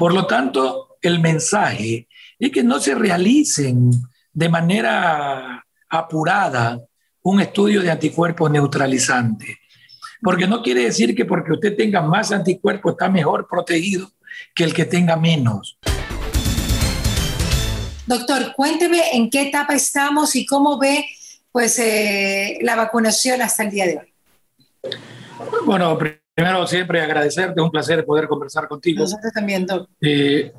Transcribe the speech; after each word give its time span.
Por 0.00 0.14
lo 0.14 0.26
tanto, 0.26 0.96
el 1.02 1.20
mensaje 1.20 2.08
es 2.38 2.50
que 2.50 2.62
no 2.62 2.80
se 2.80 2.94
realicen 2.94 3.90
de 4.32 4.48
manera 4.48 5.62
apurada 5.90 6.80
un 7.20 7.38
estudio 7.42 7.82
de 7.82 7.90
anticuerpos 7.90 8.50
neutralizante. 8.50 9.58
Porque 10.22 10.46
no 10.46 10.62
quiere 10.62 10.84
decir 10.84 11.14
que 11.14 11.26
porque 11.26 11.52
usted 11.52 11.76
tenga 11.76 12.00
más 12.00 12.32
anticuerpos 12.32 12.92
está 12.92 13.10
mejor 13.10 13.46
protegido 13.46 14.10
que 14.54 14.64
el 14.64 14.72
que 14.72 14.86
tenga 14.86 15.16
menos. 15.16 15.78
Doctor, 18.06 18.54
cuénteme 18.56 19.02
en 19.12 19.28
qué 19.28 19.48
etapa 19.48 19.74
estamos 19.74 20.34
y 20.34 20.46
cómo 20.46 20.78
ve 20.78 21.04
pues, 21.52 21.78
eh, 21.78 22.56
la 22.62 22.74
vacunación 22.74 23.42
hasta 23.42 23.64
el 23.64 23.70
día 23.70 23.84
de 23.84 23.98
hoy. 23.98 24.94
Bueno, 25.66 25.98
primero 26.40 26.66
siempre 26.66 27.02
agradecerte, 27.02 27.60
un 27.60 27.70
placer 27.70 28.02
poder 28.06 28.26
conversar 28.26 28.66
contigo. 28.66 29.00
Nosotros 29.00 29.30
también, 29.34 29.66
doctor. 29.66 29.94
Eh, 30.00 30.50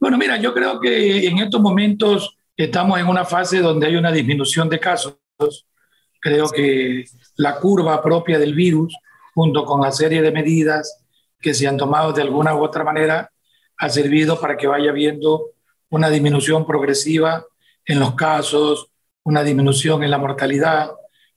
bueno, 0.00 0.16
mira, 0.16 0.38
yo 0.38 0.54
creo 0.54 0.80
que 0.80 1.26
en 1.26 1.38
estos 1.40 1.60
momentos 1.60 2.38
estamos 2.56 2.98
en 2.98 3.06
una 3.06 3.26
fase 3.26 3.60
donde 3.60 3.86
hay 3.86 3.96
una 3.96 4.10
disminución 4.10 4.66
de 4.70 4.80
casos. 4.80 5.18
Creo 6.20 6.48
que 6.48 7.04
la 7.36 7.56
curva 7.56 8.02
propia 8.02 8.38
del 8.38 8.54
virus, 8.54 8.96
junto 9.34 9.66
con 9.66 9.82
la 9.82 9.92
serie 9.92 10.22
de 10.22 10.32
medidas 10.32 11.04
que 11.38 11.52
se 11.52 11.68
han 11.68 11.76
tomado 11.76 12.14
de 12.14 12.22
alguna 12.22 12.54
u 12.54 12.64
otra 12.64 12.82
manera, 12.82 13.30
ha 13.76 13.88
servido 13.90 14.40
para 14.40 14.56
que 14.56 14.66
vaya 14.66 14.90
viendo 14.90 15.50
una 15.90 16.08
disminución 16.08 16.66
progresiva 16.66 17.44
en 17.84 18.00
los 18.00 18.14
casos, 18.14 18.86
una 19.22 19.42
disminución 19.42 20.02
en 20.02 20.10
la 20.10 20.16
mortalidad, 20.16 20.92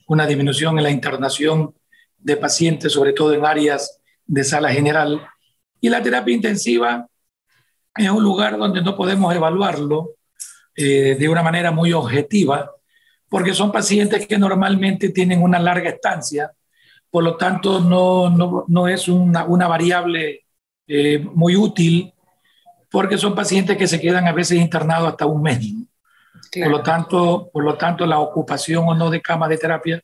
una 0.07 0.25
disminución 0.25 0.77
en 0.77 0.83
la 0.83 0.89
internación 0.89 1.75
de 2.17 2.37
pacientes, 2.37 2.91
sobre 2.91 3.13
todo 3.13 3.33
en 3.33 3.45
áreas 3.45 3.99
de 4.25 4.43
sala 4.43 4.71
general. 4.71 5.25
Y 5.79 5.89
la 5.89 6.01
terapia 6.01 6.33
intensiva 6.33 7.07
es 7.95 8.09
un 8.09 8.23
lugar 8.23 8.57
donde 8.57 8.81
no 8.81 8.95
podemos 8.95 9.33
evaluarlo 9.35 10.15
eh, 10.75 11.15
de 11.19 11.29
una 11.29 11.41
manera 11.41 11.71
muy 11.71 11.93
objetiva, 11.93 12.71
porque 13.29 13.53
son 13.53 13.71
pacientes 13.71 14.27
que 14.27 14.37
normalmente 14.37 15.09
tienen 15.09 15.41
una 15.41 15.59
larga 15.59 15.89
estancia, 15.89 16.51
por 17.09 17.23
lo 17.23 17.35
tanto 17.35 17.79
no, 17.79 18.29
no, 18.29 18.65
no 18.67 18.87
es 18.87 19.07
una, 19.07 19.45
una 19.45 19.67
variable 19.67 20.45
eh, 20.87 21.19
muy 21.33 21.55
útil, 21.55 22.13
porque 22.91 23.17
son 23.17 23.35
pacientes 23.35 23.75
que 23.75 23.87
se 23.87 23.99
quedan 23.99 24.27
a 24.27 24.33
veces 24.33 24.59
internados 24.59 25.09
hasta 25.09 25.25
un 25.25 25.41
mes. 25.41 25.59
Por, 26.53 26.71
lo 26.71 26.81
tanto, 26.81 27.49
por 27.51 27.63
lo 27.63 27.75
tanto, 27.75 28.05
la 28.05 28.19
ocupación 28.19 28.87
o 28.87 28.95
no 28.95 29.09
de 29.09 29.21
cama 29.21 29.47
de 29.47 29.57
terapia, 29.57 30.01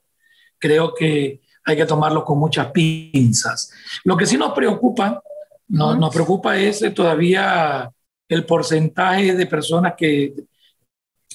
creo 0.57 0.93
que 0.93 1.41
hay 1.65 1.75
que 1.77 1.85
tomarlo 1.85 2.23
con 2.23 2.39
muchas 2.39 2.71
pinzas. 2.71 3.71
Lo 4.03 4.17
que 4.17 4.25
sí 4.25 4.37
nos 4.37 4.53
preocupa, 4.53 5.21
no, 5.67 5.95
nos 5.95 6.13
preocupa 6.13 6.57
es 6.57 6.81
eh, 6.81 6.91
todavía 6.91 7.89
el 8.27 8.45
porcentaje 8.45 9.35
de 9.35 9.45
personas 9.45 9.93
que 9.97 10.33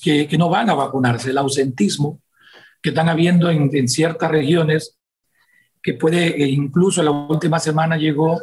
que, 0.00 0.38
no 0.38 0.48
van 0.48 0.70
a 0.70 0.74
vacunarse, 0.74 1.30
el 1.30 1.38
ausentismo 1.38 2.20
que 2.80 2.90
están 2.90 3.08
habiendo 3.08 3.50
en, 3.50 3.88
ciertas 3.88 4.30
regiones, 4.30 4.96
que 5.82 5.94
puede, 5.94 6.42
e 6.42 6.48
incluso 6.48 7.02
la 7.02 7.10
última 7.10 7.58
semana 7.58 7.96
llegó 7.96 8.40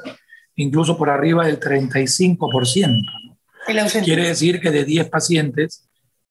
incluso 0.56 0.98
por 0.98 1.10
arriba 1.10 1.46
del 1.46 1.60
35%. 1.60 3.02
Quiere 4.04 4.28
decir 4.28 4.60
que 4.60 4.72
de 4.72 4.86
10 4.86 5.10
pacientes, 5.10 5.88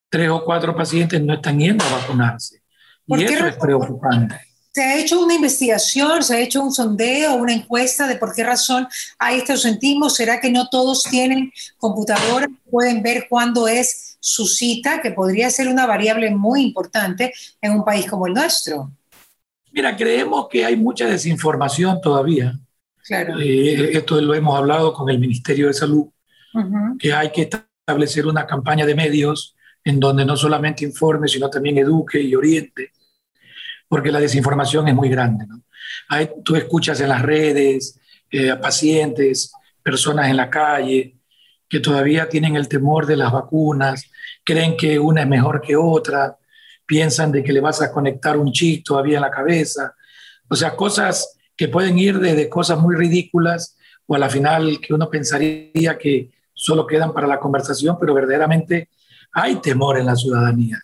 3 0.09 0.31
o 0.31 0.45
4 0.45 0.77
pacientes 0.77 1.23
no 1.23 1.35
están 1.35 1.59
yendo 1.59 1.85
a 1.85 1.99
vacunarse. 1.99 2.63
Y 3.07 3.23
eso 3.23 3.47
es 3.47 3.57
preocupante. 3.57 4.41
¿Se 4.75 4.83
ha 4.83 4.99
hecho 4.99 5.21
una 5.21 5.35
investigación, 5.35 6.21
se 6.25 6.35
ha 6.35 6.41
hecho 6.41 6.61
un 6.61 6.73
sondeo, 6.73 7.37
una 7.37 7.53
encuesta 7.53 8.09
de 8.09 8.17
por 8.17 8.35
qué 8.35 8.43
razón 8.43 8.89
hay 9.21 9.39
este 9.39 9.53
ausentismo? 9.53 10.11
¿Será 10.11 10.41
que 10.41 10.51
no 10.51 10.69
todos 10.69 11.05
tienen 11.05 11.53
computadora, 11.77 12.49
pueden 12.69 13.01
ver 13.01 13.27
cuándo 13.29 13.69
es 13.69 14.17
su 14.19 14.47
cita, 14.47 15.01
que 15.01 15.13
podría 15.13 15.49
ser 15.49 15.69
una 15.69 15.87
variable 15.87 16.29
muy 16.35 16.63
importante 16.63 17.33
en 17.61 17.71
un 17.71 17.85
país 17.85 18.11
como 18.11 18.27
el 18.27 18.35
nuestro? 18.35 18.91
Mira, 19.71 19.97
creemos 19.97 20.49
que 20.51 20.65
hay 20.65 20.75
mucha 20.75 21.07
desinformación 21.07 22.01
todavía. 22.01 22.59
Claro. 23.05 23.39
Eh, 23.39 23.97
esto 23.97 24.21
lo 24.21 24.35
hemos 24.35 24.59
hablado 24.59 24.93
con 24.93 25.09
el 25.09 25.21
Ministerio 25.21 25.69
de 25.69 25.75
Salud, 25.75 26.09
que 26.99 27.13
hay 27.13 27.31
que 27.31 27.49
establecer 27.49 28.27
una 28.27 28.45
campaña 28.45 28.85
de 28.85 28.97
medios 28.97 29.55
en 29.85 30.01
donde 30.01 30.25
no 30.25 30.37
solamente 30.37 30.85
informe, 30.85 31.29
sino 31.29 31.49
también 31.49 31.79
eduque 31.79 32.21
y 32.21 32.35
oriente 32.35 32.91
porque 33.89 34.11
la 34.11 34.21
desinformación 34.21 34.89
es 34.89 34.95
muy 34.95 35.09
grande. 35.09 35.47
tú 36.45 36.57
escuchas 36.57 37.01
en 37.01 37.09
las 37.09 37.23
redes 37.23 37.99
eh, 38.31 38.51
a 38.51 38.61
pacientes, 38.61 39.53
personas 39.83 40.29
en 40.29 40.37
la 40.37 40.51
calle, 40.51 41.17
que 41.69 41.81
todavía 41.81 42.29
tienen 42.29 42.57
el 42.57 42.69
temor 42.69 43.07
de 43.07 43.17
las 43.17 43.33
vacunas, 43.33 44.11
creen 44.45 44.77
que 44.77 44.99
una 44.99 45.23
es 45.23 45.29
mejor 45.29 45.61
que 45.61 45.77
otra, 45.77 46.37
piensan 46.87 47.33
de 47.33 47.43
que 47.43 47.53
le 47.53 47.61
vas 47.61 47.81
a 47.83 47.91
conectar 47.91 48.37
un 48.37 48.53
chip 48.53 48.85
todavía 48.85 49.17
en 49.17 49.23
la 49.23 49.31
cabeza. 49.31 49.95
O 50.49 50.55
sea, 50.55 50.77
cosas 50.77 51.39
que 51.57 51.69
pueden 51.69 51.99
ir 51.99 52.19
desde 52.19 52.49
cosas 52.49 52.79
muy 52.79 52.95
ridículas 52.95 53.77
o 54.07 54.15
a 54.15 54.19
la 54.19 54.29
final 54.29 54.81
que 54.81 54.93
uno 54.93 55.09
pensaría 55.09 55.97
que 55.99 56.31
solo 56.53 56.87
quedan 56.87 57.13
para 57.13 57.27
la 57.27 57.41
conversación, 57.41 57.97
pero 57.99 58.15
verdaderamente 58.15 58.89
hay 59.33 59.57
temor 59.57 59.99
en 59.99 60.07
la 60.07 60.17
ciudadanía. 60.17 60.79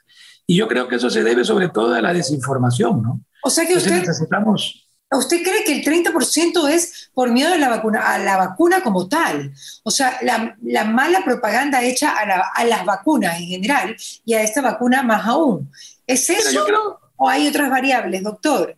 Y 0.51 0.57
yo 0.57 0.67
creo 0.67 0.89
que 0.89 0.97
eso 0.97 1.09
se 1.09 1.23
debe 1.23 1.45
sobre 1.45 1.69
todo 1.69 1.95
a 1.95 2.01
la 2.01 2.13
desinformación, 2.13 3.03
¿no? 3.03 3.21
O 3.45 3.49
sea 3.49 3.69
que 3.69 3.77
usted, 3.77 4.01
necesitamos... 4.01 4.85
¿Usted 5.13 5.45
cree 5.45 5.63
que 5.63 5.77
el 5.79 5.85
30% 5.85 6.69
es 6.69 7.09
por 7.15 7.31
miedo 7.31 7.55
a 7.55 7.57
la 7.57 7.69
vacuna, 7.69 8.01
a 8.13 8.19
la 8.19 8.37
vacuna 8.37 8.83
como 8.83 9.07
tal? 9.07 9.53
O 9.85 9.93
sea, 9.93 10.19
la, 10.23 10.57
la 10.61 10.85
mala 10.85 11.25
propaganda 11.25 11.85
hecha 11.85 12.11
a, 12.11 12.51
a, 12.53 12.65
las 12.65 12.85
vacunas 12.85 13.39
en 13.39 13.47
general 13.47 13.97
y 14.25 14.35
a 14.35 14.43
esta 14.43 14.61
vacuna 14.61 15.05
más 15.05 15.25
aún. 15.25 15.71
¿Es 16.05 16.29
eso 16.29 16.67
o 17.15 17.29
hay 17.29 17.47
otras 17.47 17.71
variables, 17.71 18.21
doctor? 18.21 18.77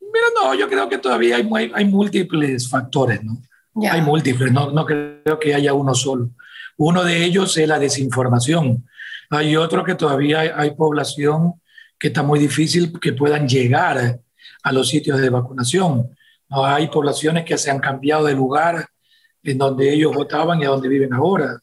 Mira, 0.00 0.26
no, 0.40 0.54
yo 0.54 0.66
creo 0.70 0.88
que 0.88 0.96
todavía 0.96 1.36
hay, 1.36 1.46
hay, 1.54 1.70
hay 1.74 1.84
múltiples 1.84 2.66
factores, 2.66 3.22
¿no? 3.22 3.42
Hay 3.90 4.00
múltiples, 4.00 4.50
no, 4.50 4.70
no 4.70 4.86
creo 4.86 5.38
que 5.38 5.54
haya 5.54 5.74
uno 5.74 5.94
solo. 5.94 6.30
Uno 6.78 7.04
de 7.04 7.24
ellos 7.24 7.54
es 7.58 7.68
la 7.68 7.78
desinformación. 7.78 8.86
Hay 9.30 9.56
otro 9.56 9.84
que 9.84 9.94
todavía 9.94 10.40
hay, 10.56 10.70
población 10.72 11.54
que 11.98 12.08
está 12.08 12.22
muy 12.22 12.38
difícil 12.38 12.98
que 13.00 13.12
puedan 13.12 13.48
llegar 13.48 14.20
a 14.62 14.72
los 14.72 14.88
sitios 14.88 15.20
de 15.20 15.30
vacunación. 15.30 16.16
Hay 16.50 16.88
poblaciones 16.88 17.44
que 17.44 17.58
se 17.58 17.70
han 17.70 17.78
cambiado 17.78 18.26
de 18.26 18.34
lugar 18.34 18.86
en 19.42 19.58
donde 19.58 19.92
ellos 19.92 20.14
votaban 20.14 20.60
y 20.60 20.64
a 20.64 20.68
donde 20.68 20.88
viven 20.88 21.12
ahora. 21.12 21.58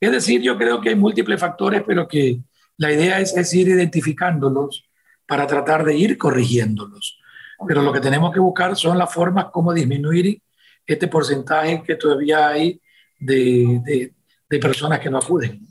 Es 0.00 0.10
decir, 0.10 0.42
yo 0.42 0.56
creo 0.56 0.80
que 0.80 0.90
hay 0.90 0.94
múltiples 0.94 1.40
factores, 1.40 1.82
pero 1.86 2.06
que 2.06 2.40
la 2.76 2.92
idea 2.92 3.20
es, 3.20 3.36
es 3.36 3.54
ir 3.54 3.68
identificándolos 3.68 4.84
para 5.26 5.46
tratar 5.46 5.84
de 5.84 5.96
ir 5.96 6.18
corrigiéndolos. 6.18 7.18
Pero 7.66 7.82
lo 7.82 7.92
que 7.92 8.00
tenemos 8.00 8.32
que 8.32 8.40
buscar 8.40 8.76
son 8.76 8.98
las 8.98 9.12
formas 9.12 9.46
como 9.46 9.72
disminuir 9.72 10.40
este 10.86 11.08
porcentaje 11.08 11.82
que 11.82 11.94
todavía 11.96 12.48
hay 12.48 12.80
de, 13.18 13.80
de, 13.84 14.14
de 14.50 14.58
personas 14.58 15.00
que 15.00 15.08
no 15.08 15.18
acuden. 15.18 15.66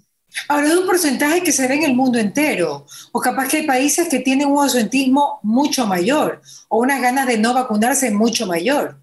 Ahora, 0.47 0.69
de 0.69 0.77
un 0.77 0.85
porcentaje 0.85 1.43
que 1.43 1.51
se 1.51 1.67
ve 1.67 1.75
en 1.75 1.83
el 1.83 1.95
mundo 1.95 2.17
entero, 2.17 2.85
o 3.11 3.19
capaz 3.19 3.47
que 3.47 3.57
hay 3.57 3.67
países 3.67 4.07
que 4.09 4.19
tienen 4.19 4.47
un 4.47 4.63
ausentismo 4.63 5.39
mucho 5.43 5.85
mayor, 5.85 6.41
o 6.69 6.79
unas 6.79 7.01
ganas 7.01 7.27
de 7.27 7.37
no 7.37 7.53
vacunarse 7.53 8.11
mucho 8.11 8.47
mayor. 8.47 8.97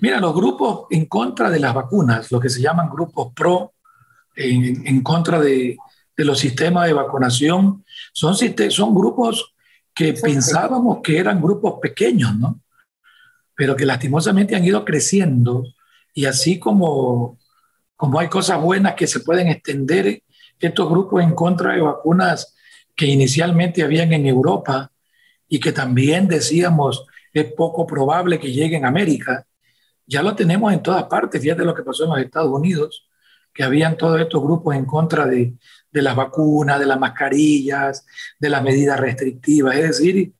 Mira, 0.00 0.18
los 0.18 0.34
grupos 0.34 0.86
en 0.90 1.06
contra 1.06 1.50
de 1.50 1.60
las 1.60 1.74
vacunas, 1.74 2.30
lo 2.32 2.40
que 2.40 2.48
se 2.48 2.62
llaman 2.62 2.88
grupos 2.88 3.32
pro, 3.34 3.74
en, 4.34 5.02
contra 5.02 5.40
de, 5.40 5.76
los 6.16 6.38
sistemas 6.38 6.86
de 6.86 6.94
vacunación, 6.94 7.84
son, 8.12 8.34
son 8.34 8.94
grupos 8.94 9.54
que 9.94 10.14
pensábamos 10.14 11.00
que 11.02 11.18
eran 11.18 11.42
grupos 11.42 11.74
pequeños, 11.80 12.36
¿no? 12.36 12.60
Pero 13.54 13.76
que 13.76 13.84
lastimosamente 13.84 14.56
han 14.56 14.64
ido 14.64 14.84
creciendo 14.84 15.64
y 16.14 16.24
así 16.24 16.58
como 16.58 17.38
como 18.00 18.18
hay 18.18 18.28
cosas 18.28 18.58
buenas 18.58 18.94
que 18.94 19.06
se 19.06 19.20
pueden 19.20 19.48
extender, 19.48 20.22
estos 20.58 20.88
grupos 20.88 21.22
en 21.22 21.34
contra 21.34 21.74
de 21.74 21.82
vacunas 21.82 22.56
que 22.96 23.04
inicialmente 23.04 23.82
habían 23.82 24.10
en 24.14 24.24
Europa 24.24 24.90
y 25.46 25.60
que 25.60 25.70
también 25.70 26.26
decíamos 26.26 27.04
es 27.34 27.52
poco 27.52 27.86
probable 27.86 28.40
que 28.40 28.52
lleguen 28.52 28.86
a 28.86 28.88
América, 28.88 29.46
ya 30.06 30.22
lo 30.22 30.34
tenemos 30.34 30.72
en 30.72 30.82
todas 30.82 31.04
partes. 31.04 31.42
Fíjate 31.42 31.62
lo 31.62 31.74
que 31.74 31.82
pasó 31.82 32.04
en 32.04 32.10
los 32.10 32.20
Estados 32.20 32.50
Unidos, 32.50 33.06
que 33.52 33.64
habían 33.64 33.98
todos 33.98 34.18
estos 34.18 34.42
grupos 34.42 34.74
en 34.74 34.86
contra 34.86 35.26
de, 35.26 35.52
de 35.92 36.02
las 36.02 36.16
vacunas, 36.16 36.80
de 36.80 36.86
las 36.86 36.98
mascarillas, 36.98 38.06
de 38.38 38.48
las 38.48 38.62
medidas 38.62 38.98
restrictivas. 38.98 39.76
Es 39.76 39.98
decir, 39.98 40.32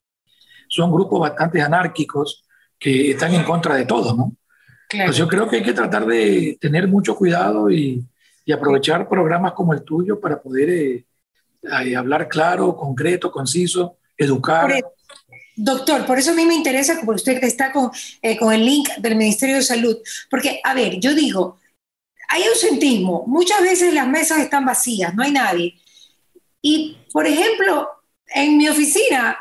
son 0.67 0.91
grupos 0.91 1.21
bastante 1.21 1.61
anárquicos 1.61 2.43
que 2.79 3.11
están 3.11 3.35
en 3.35 3.45
contra 3.45 3.75
de 3.75 3.85
todo, 3.85 4.17
¿no? 4.17 4.35
Pues 4.91 5.17
yo 5.17 5.29
creo 5.29 5.49
que 5.49 5.57
hay 5.57 5.63
que 5.63 5.73
tratar 5.73 6.07
de 6.07 6.59
tener 6.61 6.89
mucho 6.89 7.15
cuidado 7.15 7.71
y, 7.71 8.05
y 8.45 8.53
aprovechar 8.53 9.09
programas 9.09 9.53
como 9.53 9.73
el 9.73 9.83
tuyo 9.83 10.19
para 10.19 10.41
poder 10.41 10.71
eh, 10.71 11.05
hablar 11.97 12.29
claro, 12.29 12.77
concreto, 12.77 13.31
conciso, 13.31 13.99
educar. 14.17 14.83
Doctor, 15.57 16.07
por 16.07 16.19
eso 16.19 16.33
a 16.33 16.35
mí 16.35 16.45
me 16.47 16.55
interesa, 16.55 16.99
como 16.99 17.13
usted 17.13 17.43
está 17.45 17.71
con, 17.71 17.91
eh, 18.23 18.37
con 18.37 18.53
el 18.53 18.65
link 18.65 18.89
del 18.99 19.17
Ministerio 19.17 19.57
de 19.57 19.63
Salud, 19.63 19.97
porque, 20.31 20.61
a 20.65 20.75
ver, 20.75 20.99
yo 20.99 21.15
digo, 21.15 21.59
hay 22.29 22.45
ausentismo. 22.45 23.25
Muchas 23.27 23.61
veces 23.61 23.93
las 23.93 24.09
mesas 24.09 24.39
están 24.39 24.65
vacías, 24.65 25.15
no 25.15 25.23
hay 25.23 25.33
nadie. 25.33 25.75
Y, 26.63 26.97
por 27.13 27.27
ejemplo, 27.27 27.89
en 28.27 28.57
mi 28.57 28.69
oficina, 28.69 29.37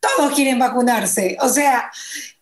todos 0.00 0.34
quieren 0.34 0.58
vacunarse. 0.58 1.36
O 1.40 1.48
sea, 1.48 1.90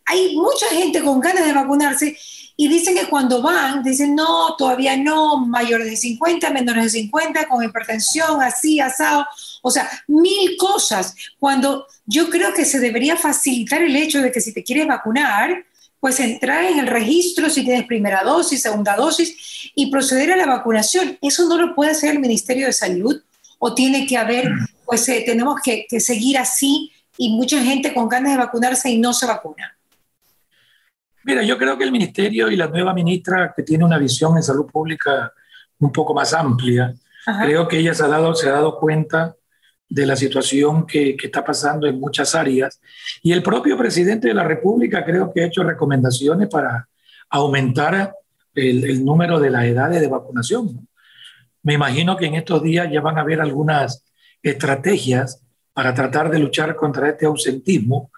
hay 0.06 0.34
mucha 0.36 0.66
gente 0.68 1.02
con 1.02 1.20
ganas 1.20 1.44
de 1.44 1.52
vacunarse 1.52 2.16
y 2.60 2.66
dicen 2.66 2.96
que 2.96 3.06
cuando 3.06 3.40
van, 3.40 3.84
dicen, 3.84 4.16
no, 4.16 4.56
todavía 4.56 4.96
no, 4.96 5.46
mayores 5.46 5.90
de 5.90 5.96
50, 5.96 6.50
menores 6.50 6.82
de 6.82 6.90
50, 6.90 7.46
con 7.46 7.62
hipertensión, 7.62 8.42
así, 8.42 8.80
asado. 8.80 9.24
O 9.62 9.70
sea, 9.70 9.88
mil 10.08 10.56
cosas. 10.56 11.14
Cuando 11.38 11.86
yo 12.04 12.28
creo 12.28 12.52
que 12.52 12.64
se 12.64 12.80
debería 12.80 13.14
facilitar 13.14 13.80
el 13.80 13.94
hecho 13.94 14.20
de 14.20 14.32
que 14.32 14.40
si 14.40 14.52
te 14.52 14.64
quieres 14.64 14.88
vacunar, 14.88 15.66
pues 16.00 16.18
entrar 16.18 16.64
en 16.64 16.80
el 16.80 16.88
registro 16.88 17.48
si 17.48 17.64
tienes 17.64 17.86
primera 17.86 18.24
dosis, 18.24 18.60
segunda 18.60 18.96
dosis 18.96 19.70
y 19.76 19.88
proceder 19.88 20.32
a 20.32 20.36
la 20.36 20.46
vacunación. 20.46 21.16
Eso 21.22 21.46
no 21.46 21.58
lo 21.58 21.76
puede 21.76 21.92
hacer 21.92 22.10
el 22.10 22.18
Ministerio 22.18 22.66
de 22.66 22.72
Salud 22.72 23.22
o 23.60 23.72
tiene 23.72 24.04
que 24.04 24.16
haber, 24.16 24.50
pues 24.84 25.08
eh, 25.08 25.22
tenemos 25.24 25.60
que, 25.62 25.86
que 25.88 26.00
seguir 26.00 26.36
así 26.36 26.90
y 27.16 27.28
mucha 27.36 27.62
gente 27.62 27.94
con 27.94 28.08
ganas 28.08 28.32
de 28.32 28.38
vacunarse 28.38 28.90
y 28.90 28.98
no 28.98 29.12
se 29.12 29.26
vacuna. 29.26 29.77
Mira, 31.28 31.42
yo 31.42 31.58
creo 31.58 31.76
que 31.76 31.84
el 31.84 31.92
ministerio 31.92 32.50
y 32.50 32.56
la 32.56 32.68
nueva 32.68 32.94
ministra, 32.94 33.52
que 33.54 33.62
tiene 33.62 33.84
una 33.84 33.98
visión 33.98 34.38
en 34.38 34.42
salud 34.42 34.64
pública 34.64 35.30
un 35.78 35.92
poco 35.92 36.14
más 36.14 36.32
amplia, 36.32 36.94
creo 37.42 37.68
que 37.68 37.76
ella 37.76 37.92
se 37.92 38.02
ha, 38.02 38.08
dado, 38.08 38.34
se 38.34 38.48
ha 38.48 38.52
dado 38.52 38.78
cuenta 38.78 39.36
de 39.90 40.06
la 40.06 40.16
situación 40.16 40.86
que, 40.86 41.18
que, 41.18 41.26
está 41.26 41.44
pasando 41.44 41.86
en 41.86 42.00
muchas 42.00 42.34
áreas. 42.34 42.80
Y 43.22 43.32
el 43.32 43.42
propio 43.42 43.76
presidente 43.76 44.28
de 44.28 44.32
la 44.32 44.42
República 44.42 45.04
creo 45.04 45.30
que 45.30 45.42
ha 45.42 45.46
hecho 45.48 45.62
recomendaciones 45.64 46.48
para 46.48 46.88
aumentar 47.28 48.14
el, 48.54 48.84
el 48.84 49.04
número 49.04 49.38
de 49.38 49.50
las 49.50 49.66
edades 49.66 50.00
de 50.00 50.08
vacunación. 50.08 50.88
Me 51.62 51.74
imagino 51.74 52.16
que 52.16 52.24
en 52.24 52.36
estos 52.36 52.62
días 52.62 52.90
ya 52.90 53.02
van 53.02 53.18
a 53.18 53.20
haber 53.20 53.42
algunas 53.42 54.02
estrategias 54.42 55.42
para 55.74 55.92
tratar 55.92 56.30
de 56.30 56.38
luchar 56.38 56.74
contra 56.74 57.10
este 57.10 57.26
ausentismo, 57.26 58.12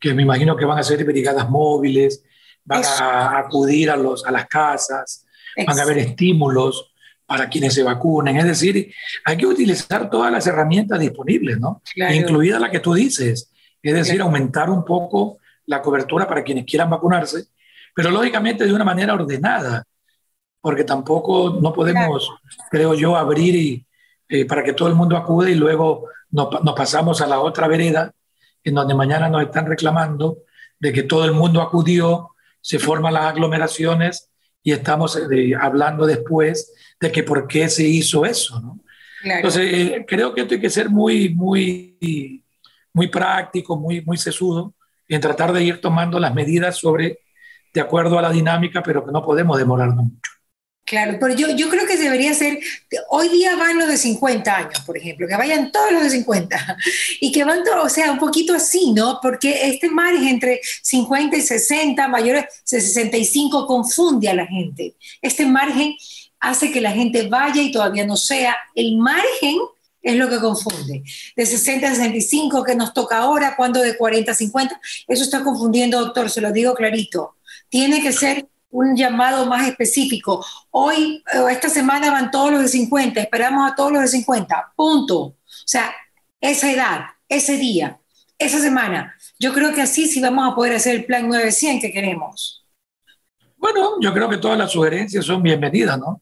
que 0.00 0.14
me 0.14 0.22
imagino 0.22 0.56
que 0.56 0.64
van 0.64 0.80
a 0.80 0.82
ser 0.82 1.04
brigadas 1.04 1.48
móviles, 1.48 2.24
van 2.66 2.84
a 2.84 3.38
acudir 3.38 3.90
a, 3.90 3.96
los, 3.96 4.26
a 4.26 4.30
las 4.30 4.46
casas, 4.46 5.24
van 5.66 5.78
a 5.78 5.82
haber 5.82 5.98
estímulos 5.98 6.92
para 7.24 7.48
quienes 7.48 7.74
se 7.74 7.82
vacunen. 7.82 8.36
Es 8.36 8.44
decir, 8.44 8.92
hay 9.24 9.36
que 9.36 9.46
utilizar 9.46 10.10
todas 10.10 10.30
las 10.30 10.46
herramientas 10.46 10.98
disponibles, 11.00 11.58
¿no? 11.58 11.82
Incluida 12.12 12.58
la 12.58 12.70
que 12.70 12.80
tú 12.80 12.94
dices. 12.94 13.50
Es 13.82 13.94
decir, 13.94 14.20
aumentar 14.20 14.68
un 14.68 14.84
poco 14.84 15.38
la 15.66 15.80
cobertura 15.80 16.26
para 16.26 16.44
quienes 16.44 16.64
quieran 16.64 16.90
vacunarse, 16.90 17.46
pero 17.94 18.10
lógicamente 18.10 18.64
de 18.64 18.72
una 18.72 18.84
manera 18.84 19.14
ordenada, 19.14 19.84
porque 20.60 20.84
tampoco 20.84 21.58
no 21.60 21.72
podemos, 21.72 22.30
creo 22.70 22.94
yo, 22.94 23.16
abrir 23.16 23.54
y, 23.54 23.86
eh, 24.28 24.44
para 24.44 24.62
que 24.64 24.72
todo 24.72 24.88
el 24.88 24.94
mundo 24.94 25.16
acude 25.16 25.52
y 25.52 25.54
luego 25.54 26.08
nos, 26.30 26.62
nos 26.62 26.74
pasamos 26.74 27.20
a 27.20 27.26
la 27.26 27.40
otra 27.40 27.68
vereda, 27.68 28.12
en 28.62 28.74
donde 28.74 28.94
mañana 28.94 29.28
nos 29.28 29.42
están 29.42 29.66
reclamando 29.66 30.38
de 30.78 30.92
que 30.92 31.04
todo 31.04 31.24
el 31.24 31.32
mundo 31.32 31.62
acudió 31.62 32.30
se 32.66 32.80
forman 32.80 33.14
las 33.14 33.26
aglomeraciones 33.26 34.28
y 34.60 34.72
estamos 34.72 35.16
eh, 35.30 35.52
hablando 35.54 36.04
después 36.04 36.74
de 36.98 37.12
que 37.12 37.22
por 37.22 37.46
qué 37.46 37.68
se 37.68 37.86
hizo 37.86 38.26
eso, 38.26 38.60
¿no? 38.60 38.80
Entonces, 39.22 39.72
eh, 39.72 40.04
creo 40.06 40.34
que 40.34 40.40
esto 40.40 40.54
hay 40.54 40.60
que 40.60 40.70
ser 40.70 40.90
muy, 40.90 41.32
muy, 41.32 42.42
muy 42.92 43.06
práctico, 43.06 43.76
muy, 43.76 44.00
muy 44.00 44.16
sesudo 44.16 44.74
en 45.06 45.20
tratar 45.20 45.52
de 45.52 45.62
ir 45.62 45.80
tomando 45.80 46.18
las 46.18 46.34
medidas 46.34 46.76
sobre, 46.76 47.20
de 47.72 47.80
acuerdo 47.80 48.18
a 48.18 48.22
la 48.22 48.30
dinámica, 48.32 48.82
pero 48.82 49.06
que 49.06 49.12
no 49.12 49.24
podemos 49.24 49.58
demorarnos 49.58 50.04
mucho. 50.04 50.32
Claro, 50.86 51.18
pero 51.20 51.34
yo, 51.34 51.50
yo 51.56 51.68
creo 51.68 51.84
que 51.84 51.96
debería 51.96 52.32
ser, 52.32 52.60
hoy 53.10 53.28
día 53.28 53.56
van 53.56 53.76
los 53.76 53.88
de 53.88 53.96
50 53.96 54.56
años, 54.56 54.80
por 54.86 54.96
ejemplo, 54.96 55.26
que 55.26 55.34
vayan 55.34 55.72
todos 55.72 55.90
los 55.90 56.04
de 56.04 56.10
50 56.10 56.76
y 57.20 57.32
que 57.32 57.42
van 57.42 57.64
todos, 57.64 57.84
o 57.84 57.88
sea, 57.88 58.12
un 58.12 58.20
poquito 58.20 58.54
así, 58.54 58.92
¿no? 58.92 59.18
Porque 59.20 59.66
este 59.66 59.90
margen 59.90 60.28
entre 60.28 60.60
50 60.82 61.38
y 61.38 61.40
60, 61.40 62.06
mayores 62.06 62.44
de 62.70 62.80
65, 62.80 63.66
confunde 63.66 64.28
a 64.28 64.34
la 64.34 64.46
gente. 64.46 64.94
Este 65.20 65.44
margen 65.44 65.96
hace 66.38 66.70
que 66.70 66.80
la 66.80 66.92
gente 66.92 67.26
vaya 67.26 67.60
y 67.60 67.72
todavía 67.72 68.06
no 68.06 68.16
sea. 68.16 68.56
El 68.76 68.96
margen 68.96 69.58
es 70.02 70.14
lo 70.14 70.28
que 70.28 70.38
confunde. 70.38 71.02
De 71.34 71.46
60 71.46 71.84
a 71.84 71.94
65, 71.96 72.62
que 72.62 72.76
nos 72.76 72.94
toca 72.94 73.18
ahora, 73.18 73.56
cuando 73.56 73.80
de 73.80 73.96
40 73.96 74.30
a 74.30 74.34
50, 74.36 74.80
eso 75.08 75.24
está 75.24 75.42
confundiendo, 75.42 75.98
doctor, 75.98 76.30
se 76.30 76.40
lo 76.40 76.52
digo 76.52 76.74
clarito. 76.74 77.34
Tiene 77.68 78.00
que 78.00 78.12
ser 78.12 78.46
un 78.70 78.96
llamado 78.96 79.46
más 79.46 79.68
específico. 79.68 80.44
Hoy, 80.70 81.22
o 81.40 81.48
esta 81.48 81.68
semana 81.68 82.10
van 82.10 82.30
todos 82.30 82.50
los 82.50 82.62
de 82.62 82.68
50, 82.68 83.20
esperamos 83.20 83.70
a 83.70 83.74
todos 83.74 83.92
los 83.92 84.02
de 84.02 84.08
50, 84.08 84.72
punto. 84.76 85.18
O 85.18 85.36
sea, 85.64 85.94
esa 86.40 86.70
edad, 86.70 87.00
ese 87.28 87.56
día, 87.56 87.98
esa 88.38 88.58
semana. 88.58 89.14
Yo 89.38 89.52
creo 89.52 89.72
que 89.72 89.82
así 89.82 90.08
sí 90.08 90.20
vamos 90.20 90.50
a 90.50 90.54
poder 90.54 90.74
hacer 90.74 90.94
el 90.94 91.04
plan 91.04 91.28
900 91.28 91.80
que 91.80 91.92
queremos. 91.92 92.66
Bueno, 93.56 93.92
yo 94.00 94.12
creo 94.12 94.28
que 94.28 94.38
todas 94.38 94.58
las 94.58 94.70
sugerencias 94.70 95.24
son 95.24 95.42
bienvenidas, 95.42 95.98
¿no? 95.98 96.20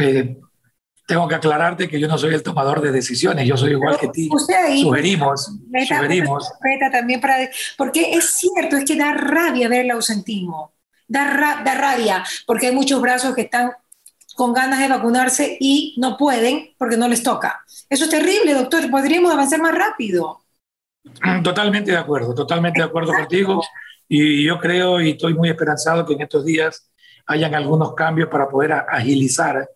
Eh, 0.00 0.36
tengo 1.06 1.26
que 1.26 1.34
aclararte 1.34 1.88
que 1.88 1.98
yo 1.98 2.06
no 2.08 2.16
soy 2.16 2.34
el 2.34 2.42
tomador 2.42 2.80
de 2.80 2.92
decisiones, 2.92 3.46
yo 3.46 3.56
soy 3.56 3.72
igual 3.72 3.98
que 3.98 4.08
ti. 4.08 4.28
sugerimos, 4.28 5.52
sugerimos. 5.88 6.52
también 6.92 7.20
para, 7.20 7.50
porque 7.76 8.12
es 8.12 8.30
cierto, 8.30 8.76
es 8.76 8.84
que 8.84 8.96
da 8.96 9.12
rabia 9.12 9.68
ver 9.68 9.84
el 9.84 9.90
ausentismo 9.90 10.72
da, 11.10 11.62
da 11.64 11.74
rabia, 11.74 12.24
porque 12.46 12.68
hay 12.68 12.74
muchos 12.74 13.00
brazos 13.00 13.34
que 13.34 13.42
están 13.42 13.72
con 14.36 14.54
ganas 14.54 14.78
de 14.78 14.88
vacunarse 14.88 15.58
y 15.60 15.94
no 15.98 16.16
pueden 16.16 16.70
porque 16.78 16.96
no 16.96 17.08
les 17.08 17.22
toca. 17.22 17.62
Eso 17.88 18.04
es 18.04 18.10
terrible, 18.10 18.54
doctor. 18.54 18.90
Podríamos 18.90 19.32
avanzar 19.32 19.60
más 19.60 19.74
rápido. 19.74 20.40
Totalmente 21.42 21.90
de 21.90 21.96
acuerdo, 21.96 22.34
totalmente 22.34 22.80
de 22.80 22.86
acuerdo 22.86 23.12
contigo. 23.12 23.60
Y 24.08 24.44
yo 24.44 24.58
creo 24.58 25.00
y 25.00 25.10
estoy 25.10 25.34
muy 25.34 25.48
esperanzado 25.48 26.06
que 26.06 26.14
en 26.14 26.22
estos 26.22 26.44
días 26.44 26.90
hayan 27.26 27.54
algunos 27.54 27.94
cambios 27.94 28.28
para 28.28 28.48
poder 28.48 28.72
agilizar 28.72 29.68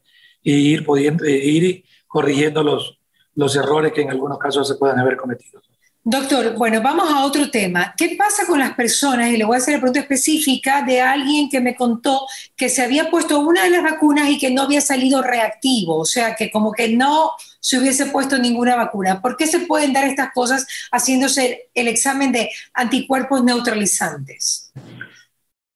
e 0.42 0.50
ir, 0.50 0.84
pudiendo, 0.84 1.24
e 1.24 1.36
ir 1.36 1.84
corrigiendo 2.06 2.62
los, 2.62 2.98
los 3.34 3.56
errores 3.56 3.92
que 3.92 4.02
en 4.02 4.10
algunos 4.10 4.38
casos 4.38 4.66
se 4.66 4.76
puedan 4.76 4.98
haber 4.98 5.16
cometido. 5.16 5.60
Doctor, 6.06 6.54
bueno, 6.58 6.82
vamos 6.82 7.10
a 7.10 7.24
otro 7.24 7.50
tema. 7.50 7.94
¿Qué 7.96 8.14
pasa 8.18 8.46
con 8.46 8.58
las 8.58 8.74
personas? 8.74 9.30
Y 9.30 9.38
le 9.38 9.44
voy 9.46 9.54
a 9.54 9.58
hacer 9.58 9.72
la 9.72 9.80
pregunta 9.80 10.00
específica 10.00 10.82
de 10.82 11.00
alguien 11.00 11.48
que 11.48 11.62
me 11.62 11.74
contó 11.74 12.26
que 12.54 12.68
se 12.68 12.82
había 12.82 13.10
puesto 13.10 13.40
una 13.40 13.64
de 13.64 13.70
las 13.70 13.82
vacunas 13.82 14.28
y 14.28 14.38
que 14.38 14.50
no 14.50 14.60
había 14.60 14.82
salido 14.82 15.22
reactivo, 15.22 15.96
o 15.96 16.04
sea, 16.04 16.36
que 16.36 16.50
como 16.50 16.72
que 16.72 16.90
no 16.90 17.30
se 17.58 17.78
hubiese 17.78 18.04
puesto 18.04 18.36
ninguna 18.36 18.76
vacuna. 18.76 19.22
¿Por 19.22 19.38
qué 19.38 19.46
se 19.46 19.60
pueden 19.60 19.94
dar 19.94 20.04
estas 20.04 20.30
cosas 20.34 20.66
haciéndose 20.92 21.70
el 21.72 21.88
examen 21.88 22.32
de 22.32 22.50
anticuerpos 22.74 23.42
neutralizantes? 23.42 24.72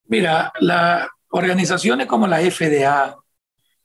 Mira, 0.08 0.52
las 0.60 1.08
organizaciones 1.30 2.06
como 2.06 2.26
la 2.26 2.40
FDA, 2.40 3.16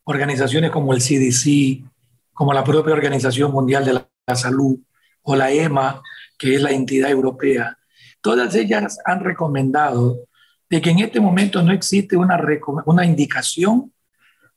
organizaciones 0.04 0.72
como 0.72 0.94
el 0.94 1.02
CDC, 1.02 1.90
como 2.34 2.52
la 2.52 2.66
propia 2.66 2.94
Organización 2.94 3.50
Mundial 3.50 3.86
de 3.86 3.94
la 3.94 4.36
Salud 4.36 4.78
o 5.22 5.38
la 5.38 5.50
EMA, 5.50 6.02
que 6.38 6.56
es 6.56 6.62
la 6.62 6.72
entidad 6.72 7.10
europea, 7.10 7.78
todas 8.22 8.56
ellas 8.56 9.00
han 9.06 9.20
recomendado 9.20 10.28
de 10.70 10.82
que 10.82 10.90
en 10.90 11.00
este 11.00 11.20
momento 11.20 11.62
no 11.62 11.72
existe 11.72 12.16
una, 12.18 12.40
una 12.86 13.06
indicación 13.06 13.92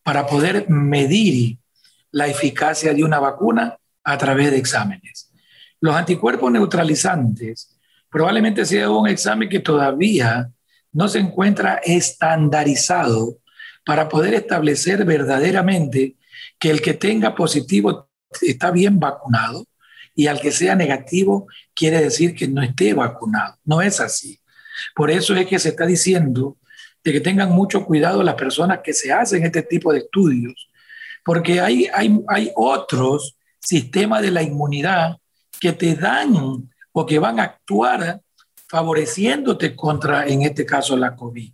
para 0.03 0.27
poder 0.27 0.69
medir 0.71 1.59
la 2.11 2.29
eficacia 2.29 2.95
de 2.95 3.05
una 3.05 3.19
vacuna 3.19 3.77
a 4.05 4.17
través 4.17 4.51
de 4.51 4.59
exámenes. 4.59 5.31
Los 5.81 5.95
anticuerpos 5.95 6.51
neutralizantes 6.51 7.77
probablemente 8.09 8.65
sea 8.65 8.89
un 8.91 9.09
examen 9.09 9.49
que 9.49 9.61
todavía 9.61 10.51
no 10.93 11.09
se 11.09 11.19
encuentra 11.19 11.81
estandarizado 11.85 13.37
para 13.85 14.09
poder 14.09 14.35
establecer 14.35 15.05
verdaderamente 15.05 16.17
que 16.59 16.71
el 16.71 16.81
que 16.81 16.95
tenga 16.95 17.35
positivo 17.35 18.09
está 18.41 18.71
bien 18.71 18.99
vacunado 18.99 19.67
y 20.17 20.27
al 20.27 20.41
que 20.41 20.51
sea 20.51 20.75
negativo 20.75 21.47
quiere 21.75 22.01
decir 22.01 22.35
que 22.35 22.49
no 22.49 22.63
esté 22.63 22.95
vacunado. 22.95 23.57
No 23.65 23.83
es 23.83 24.01
así. 24.01 24.41
Por 24.95 25.11
eso 25.11 25.37
es 25.37 25.47
que 25.47 25.59
se 25.59 25.69
está 25.69 25.87
diciendo 25.87 26.57
de 27.05 27.13
que 27.13 27.21
tengan 27.21 27.53
mucho 27.53 27.85
cuidado 27.85 28.23
las 28.23 28.35
personas 28.35 28.81
que 28.83 28.93
se 28.93 29.13
hacen 29.13 29.45
este 29.45 29.63
tipo 29.63 29.93
de 29.93 30.01
estudios, 30.01 30.69
porque 31.25 31.61
hay, 31.61 31.87
hay, 31.95 32.19
hay 32.29 32.51
otros 32.57 33.37
sistemas 33.61 34.23
de 34.23 34.31
la 34.31 34.43
inmunidad 34.43 35.19
que 35.61 35.73
te 35.73 35.95
dan 35.95 36.69
o 36.93 37.07
que 37.07 37.19
van 37.19 37.39
a 37.39 37.45
actuar 37.45 38.21
favoreciéndote 38.69 39.77
contra, 39.77 40.27
en 40.27 40.43
este 40.43 40.67
caso, 40.67 40.97
la 40.97 41.15
COVID. 41.15 41.53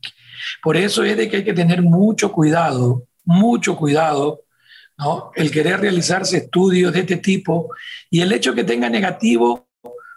Por 0.62 0.76
eso 0.76 1.04
es 1.04 1.16
de 1.16 1.28
que 1.28 1.38
hay 1.38 1.44
que 1.44 1.52
tener 1.52 1.82
mucho 1.82 2.32
cuidado, 2.32 3.04
mucho 3.24 3.76
cuidado 3.76 4.42
el 5.34 5.50
querer 5.50 5.80
realizarse 5.80 6.36
estudios 6.38 6.92
de 6.92 7.00
este 7.00 7.16
tipo 7.16 7.70
y 8.10 8.20
el 8.20 8.32
hecho 8.32 8.54
que 8.54 8.64
tenga 8.64 8.88
negativo 8.88 9.68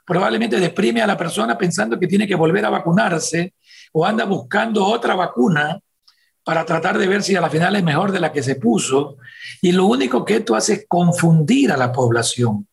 probablemente 0.06 0.60
deprime 0.60 1.02
a 1.02 1.08
la 1.08 1.18
persona 1.18 1.58
pensando 1.58 2.00
que 2.00 2.08
tiene 2.08 2.28
que 2.28 2.36
volver 2.36 2.66
a 2.66 2.70
vacunarse 2.70 3.54
o 3.94 4.06
anda 4.06 4.26
buscando 4.26 4.86
otra 4.86 5.16
vacuna 5.16 5.80
para 6.44 6.64
tratar 6.64 6.98
de 6.98 7.08
ver 7.08 7.24
si 7.24 7.36
a 7.36 7.42
la 7.42 7.50
final 7.50 7.76
es 7.76 7.84
mejor 7.84 8.12
de 8.12 8.20
la 8.20 8.32
que 8.32 8.44
se 8.44 8.56
puso. 8.56 9.18
Y 9.62 9.72
lo 9.72 9.88
único 9.88 10.24
que 10.24 10.36
esto 10.36 10.56
hace 10.56 10.74
es 10.74 10.86
confundir 10.88 11.72
a 11.72 11.78
la 11.78 11.92
población. 11.92 12.68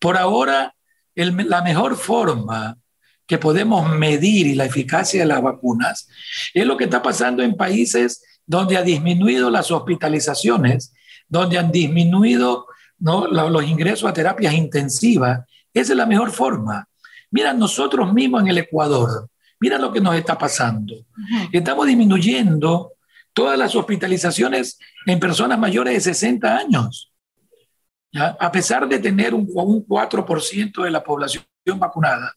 Por 0.00 0.16
ahora, 0.16 0.74
la 1.14 1.62
mejor 1.62 1.96
forma 1.96 2.78
que 3.26 3.38
podemos 3.38 3.90
medir 3.90 4.56
la 4.56 4.66
eficacia 4.66 5.20
de 5.20 5.26
las 5.26 5.42
vacunas 5.42 6.08
es 6.54 6.64
lo 6.64 6.76
que 6.76 6.84
está 6.84 7.02
pasando 7.02 7.42
en 7.42 7.56
países 7.56 8.22
donde 8.46 8.76
ha 8.76 8.82
disminuido 8.82 9.50
las 9.50 9.70
hospitalizaciones, 9.70 10.94
donde 11.28 11.58
han 11.58 11.70
disminuido 11.70 12.66
los 12.98 13.64
ingresos 13.64 14.08
a 14.08 14.12
terapias 14.12 14.54
intensivas. 14.54 15.40
Esa 15.72 15.92
es 15.92 15.96
la 15.96 16.06
mejor 16.06 16.30
forma. 16.30 16.88
Mira, 17.30 17.52
nosotros 17.52 18.12
mismos 18.12 18.42
en 18.42 18.48
el 18.48 18.58
Ecuador, 18.58 19.28
mira 19.60 19.78
lo 19.78 19.92
que 19.92 20.00
nos 20.00 20.14
está 20.14 20.36
pasando. 20.38 20.94
Estamos 21.52 21.86
disminuyendo 21.86 22.92
todas 23.32 23.58
las 23.58 23.74
hospitalizaciones 23.76 24.78
en 25.06 25.20
personas 25.20 25.58
mayores 25.58 25.94
de 25.94 26.00
60 26.00 26.56
años. 26.56 27.12
A 28.14 28.50
pesar 28.50 28.88
de 28.88 28.98
tener 28.98 29.34
un, 29.34 29.46
un 29.54 29.86
4% 29.86 30.82
de 30.82 30.90
la 30.90 31.04
población 31.04 31.44
vacunada, 31.76 32.34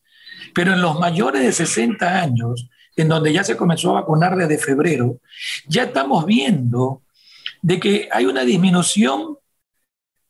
pero 0.54 0.74
en 0.74 0.82
los 0.82 1.00
mayores 1.00 1.42
de 1.42 1.52
60 1.54 2.22
años, 2.22 2.70
en 2.96 3.08
donde 3.08 3.32
ya 3.32 3.44
se 3.44 3.56
comenzó 3.56 3.92
a 3.92 4.02
vacunar 4.02 4.36
desde 4.36 4.58
febrero, 4.58 5.20
ya 5.66 5.84
estamos 5.84 6.26
viendo 6.26 7.04
de 7.62 7.80
que 7.80 8.10
hay 8.12 8.25
una 8.25 8.44
disminución 8.44 9.38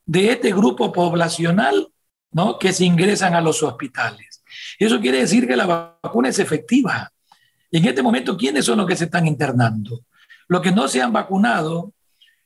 de 0.06 0.32
este 0.32 0.52
grupo 0.52 0.92
poblacional 0.92 1.88
¿no? 2.32 2.60
que 2.60 2.74
se 2.74 2.86
ingresan 2.86 3.34
a 3.34 3.42
los 3.42 3.64
hospitales. 3.64 4.44
Eso 4.78 5.00
quiere 5.00 5.20
decir 5.20 5.48
que 5.48 5.56
la 5.56 5.98
vacuna 6.02 6.30
es 6.30 6.40
efectiva. 6.40 7.12
En 7.72 7.86
este 7.86 8.04
momento, 8.04 8.36
¿quiénes 8.36 8.66
son 8.66 8.80
los 8.80 8.88
que 8.88 8.96
se 8.96 9.06
están 9.06 9.28
internando? 9.28 10.06
Los 10.48 10.62
que 10.62 10.72
no 10.72 10.88
se 10.88 11.02
han 11.02 11.14
vacunado 11.14 11.94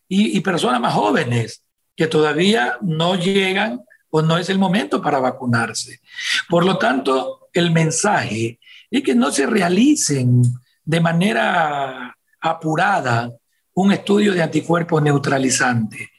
y, 0.08 0.38
y 0.38 0.42
personas 0.42 0.80
más 0.80 0.94
jóvenes 0.94 1.64
que 1.96 2.08
todavía 2.08 2.78
no 2.82 3.16
llegan 3.16 3.82
o 4.10 4.22
no 4.22 4.38
es 4.38 4.50
el 4.50 4.60
momento 4.60 5.02
para 5.02 5.20
vacunarse. 5.20 6.02
Por 6.48 6.66
lo 6.66 6.78
tanto, 6.78 7.50
el 7.54 7.72
mensaje 7.72 8.60
es 8.92 9.04
que 9.04 9.16
no 9.16 9.32
se 9.32 9.48
realicen 9.48 10.44
de 10.84 11.02
manera 11.02 12.16
apurada 12.40 13.32
un 13.76 13.92
estudio 13.92 14.34
de 14.34 14.42
anticuerpos 14.42 15.02
neutralizante. 15.02 16.10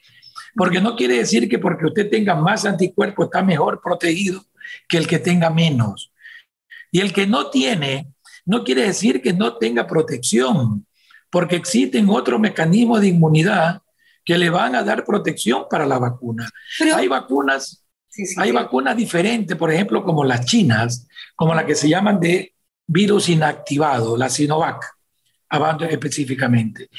Porque 0.55 0.81
no 0.81 0.95
quiere 0.95 1.17
decir 1.17 1.47
que 1.47 1.59
porque 1.59 1.85
usted 1.85 2.09
tenga 2.09 2.35
más 2.35 2.65
anticuerpos 2.65 3.25
está 3.25 3.43
mejor 3.43 3.81
protegido 3.81 4.43
que 4.87 4.97
el 4.97 5.07
que 5.07 5.19
tenga 5.19 5.49
menos. 5.49 6.11
Y 6.91 7.01
el 7.01 7.13
que 7.13 7.27
no 7.27 7.49
tiene, 7.49 8.13
no 8.45 8.63
quiere 8.63 8.83
decir 8.83 9.21
que 9.21 9.33
no 9.33 9.57
tenga 9.57 9.85
protección, 9.85 10.85
porque 11.29 11.57
existen 11.57 12.09
otros 12.09 12.39
mecanismos 12.39 13.01
de 13.01 13.09
inmunidad 13.09 13.81
que 14.23 14.37
le 14.37 14.49
van 14.49 14.75
a 14.75 14.83
dar 14.83 15.05
protección 15.05 15.65
para 15.69 15.85
la 15.85 15.99
vacuna. 15.99 16.49
Hay 16.95 17.07
vacunas 17.07 17.83
hay 18.37 18.51
vacunas 18.51 18.97
diferentes, 18.97 19.55
por 19.55 19.71
ejemplo, 19.71 20.03
como 20.03 20.23
las 20.23 20.45
chinas, 20.45 21.07
como 21.35 21.53
la 21.53 21.65
que 21.65 21.75
se 21.75 21.87
llaman 21.87 22.19
de 22.19 22.55
virus 22.87 23.29
inactivado, 23.29 24.17
la 24.17 24.29
Sinovac, 24.29 24.96
hablando 25.49 25.85
específicamente, 25.85 26.89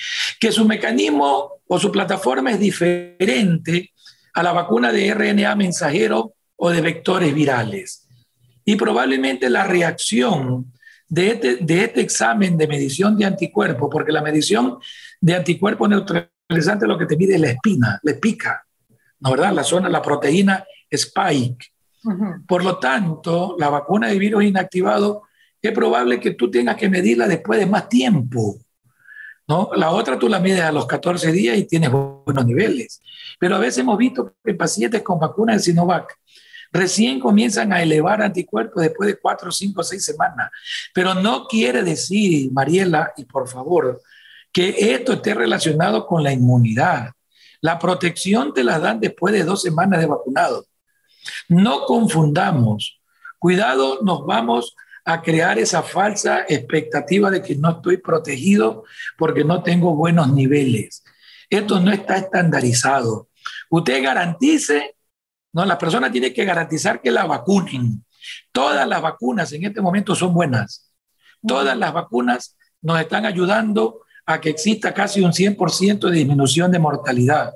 que 0.40 0.52
su 0.52 0.64
mecanismo 0.64 1.61
o 1.67 1.78
su 1.78 1.93
plataforma 1.93 2.52
es 2.52 2.61
diferente 2.61 3.93
a 4.35 4.43
la 4.43 4.52
vacuna 4.52 4.93
de 4.93 5.12
RNA 5.12 5.55
mensajero 5.57 6.35
o 6.57 6.71
de 6.71 6.81
vectores 6.81 7.35
virales. 7.35 8.07
Y 8.64 8.76
probablemente 8.76 9.49
la 9.50 9.64
reacción 9.64 10.73
de 11.09 11.31
este, 11.31 11.57
de 11.57 11.85
este 11.85 12.00
examen 12.00 12.57
de 12.57 12.67
medición 12.67 13.17
de 13.17 13.25
anticuerpos, 13.25 13.88
porque 13.90 14.12
la 14.12 14.23
medición 14.23 14.78
de 15.21 15.35
anticuerpos 15.35 15.88
neutralizante 15.88 16.87
lo 16.87 16.99
que 16.99 17.07
te 17.07 17.17
mide 17.17 17.35
es 17.35 17.40
la 17.40 17.50
espina, 17.50 18.00
la 18.02 18.14
pica, 18.14 18.64
¿no 19.21 19.31
verdad? 19.31 19.52
La 19.52 19.64
zona, 19.64 19.88
la 19.88 20.02
proteína 20.02 20.64
spike. 20.90 21.73
Por 22.47 22.64
lo 22.64 22.78
tanto, 22.78 23.57
la 23.59 23.69
vacuna 23.69 24.09
de 24.09 24.19
virus 24.19 24.45
inactivado 24.45 25.25
es 25.60 25.72
probable 25.72 26.20
que 26.20 26.32
tú 26.32 26.50
tengas 26.50 26.76
que 26.76 26.88
medirla 26.88 27.26
después 27.26 27.58
de 27.58 27.66
más 27.66 27.88
tiempo. 27.88 28.58
¿no? 29.46 29.70
La 29.74 29.90
otra 29.90 30.18
tú 30.18 30.28
la 30.28 30.40
mides 30.40 30.60
a 30.60 30.72
los 30.72 30.86
14 30.86 31.32
días 31.32 31.56
y 31.56 31.64
tienes 31.64 31.90
buenos 31.90 32.46
niveles. 32.46 33.00
Pero 33.38 33.56
a 33.56 33.58
veces 33.58 33.78
hemos 33.78 33.98
visto 33.98 34.34
que 34.44 34.54
pacientes 34.54 35.02
con 35.02 35.18
vacuna 35.18 35.54
de 35.54 35.60
Sinovac 35.60 36.14
recién 36.70 37.18
comienzan 37.18 37.72
a 37.72 37.82
elevar 37.82 38.20
anticuerpos 38.22 38.82
después 38.82 39.08
de 39.08 39.18
4, 39.18 39.50
5, 39.50 39.82
6 39.82 40.04
semanas. 40.04 40.50
Pero 40.92 41.14
no 41.14 41.46
quiere 41.46 41.82
decir, 41.82 42.52
Mariela, 42.52 43.12
y 43.16 43.24
por 43.24 43.48
favor, 43.48 44.02
que 44.52 44.74
esto 44.94 45.14
esté 45.14 45.34
relacionado 45.34 46.06
con 46.06 46.22
la 46.22 46.32
inmunidad. 46.32 47.12
La 47.60 47.78
protección 47.78 48.52
te 48.52 48.64
la 48.64 48.78
dan 48.78 49.00
después 49.00 49.32
de 49.32 49.44
dos 49.44 49.62
semanas 49.62 50.00
de 50.00 50.06
vacunado. 50.06 50.66
No 51.48 51.84
confundamos. 51.86 53.00
Cuidado, 53.38 54.00
nos 54.02 54.26
vamos 54.26 54.74
a 55.08 55.22
crear 55.22 55.58
esa 55.58 55.82
falsa 55.82 56.44
expectativa 56.46 57.30
de 57.30 57.40
que 57.40 57.56
no 57.56 57.70
estoy 57.70 57.96
protegido 57.96 58.84
porque 59.16 59.42
no 59.42 59.62
tengo 59.62 59.96
buenos 59.96 60.30
niveles. 60.30 61.02
Esto 61.48 61.80
no 61.80 61.90
está 61.90 62.18
estandarizado. 62.18 63.30
Usted 63.70 64.02
garantice, 64.02 64.96
no, 65.54 65.64
la 65.64 65.78
persona 65.78 66.12
tiene 66.12 66.34
que 66.34 66.44
garantizar 66.44 67.00
que 67.00 67.10
la 67.10 67.24
vacunen. 67.24 68.04
Todas 68.52 68.86
las 68.86 69.00
vacunas 69.00 69.50
en 69.54 69.64
este 69.64 69.80
momento 69.80 70.14
son 70.14 70.34
buenas. 70.34 70.92
Todas 71.40 71.74
las 71.78 71.94
vacunas 71.94 72.58
nos 72.82 73.00
están 73.00 73.24
ayudando 73.24 74.02
a 74.26 74.38
que 74.42 74.50
exista 74.50 74.92
casi 74.92 75.22
un 75.22 75.32
100% 75.32 76.10
de 76.10 76.16
disminución 76.18 76.70
de 76.70 76.80
mortalidad 76.80 77.54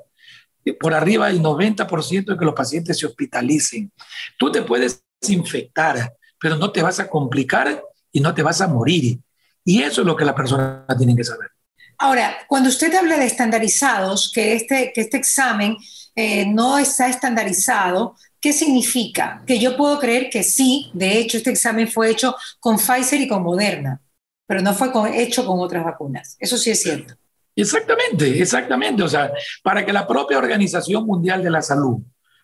por 0.79 0.95
arriba 0.95 1.27
del 1.27 1.39
90% 1.39 2.25
de 2.25 2.37
que 2.37 2.45
los 2.45 2.55
pacientes 2.55 2.97
se 2.97 3.05
hospitalicen. 3.05 3.91
Tú 4.39 4.51
te 4.51 4.63
puedes 4.63 5.03
infectar, 5.27 6.13
pero 6.43 6.57
no 6.57 6.73
te 6.73 6.83
vas 6.83 6.99
a 6.99 7.09
complicar 7.09 7.81
y 8.11 8.19
no 8.19 8.33
te 8.33 8.43
vas 8.43 8.59
a 8.59 8.67
morir. 8.67 9.17
Y 9.63 9.81
eso 9.81 10.01
es 10.01 10.07
lo 10.07 10.13
que 10.13 10.25
la 10.25 10.35
persona 10.35 10.85
tiene 10.97 11.15
que 11.15 11.23
saber. 11.23 11.49
Ahora, 11.97 12.35
cuando 12.49 12.67
usted 12.67 12.93
habla 12.93 13.17
de 13.17 13.27
estandarizados, 13.27 14.29
que 14.29 14.53
este, 14.55 14.91
que 14.93 14.99
este 14.99 15.15
examen 15.15 15.77
eh, 16.13 16.45
no 16.45 16.77
está 16.77 17.07
estandarizado, 17.07 18.17
¿qué 18.41 18.51
significa? 18.51 19.41
Que 19.47 19.57
yo 19.57 19.77
puedo 19.77 19.97
creer 19.99 20.29
que 20.29 20.43
sí, 20.43 20.91
de 20.93 21.17
hecho, 21.17 21.37
este 21.37 21.51
examen 21.51 21.87
fue 21.87 22.09
hecho 22.09 22.35
con 22.59 22.77
Pfizer 22.77 23.21
y 23.21 23.27
con 23.29 23.41
Moderna, 23.41 24.01
pero 24.45 24.61
no 24.61 24.73
fue 24.73 24.91
hecho 25.23 25.45
con 25.45 25.61
otras 25.61 25.85
vacunas. 25.85 26.35
Eso 26.39 26.57
sí 26.57 26.71
es 26.71 26.81
cierto. 26.81 27.13
Exactamente, 27.55 28.41
exactamente. 28.41 29.01
O 29.01 29.07
sea, 29.07 29.31
para 29.63 29.85
que 29.85 29.93
la 29.93 30.05
propia 30.05 30.39
Organización 30.39 31.05
Mundial 31.05 31.41
de 31.41 31.51
la 31.51 31.61
Salud, 31.61 32.01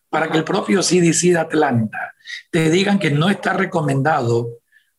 para 0.09 0.29
que 0.29 0.37
el 0.37 0.43
propio 0.43 0.81
CDC 0.81 1.31
de 1.31 1.37
Atlanta 1.37 2.15
te 2.51 2.69
digan 2.69 2.99
que 2.99 3.11
no 3.11 3.29
está 3.29 3.53
recomendado 3.53 4.47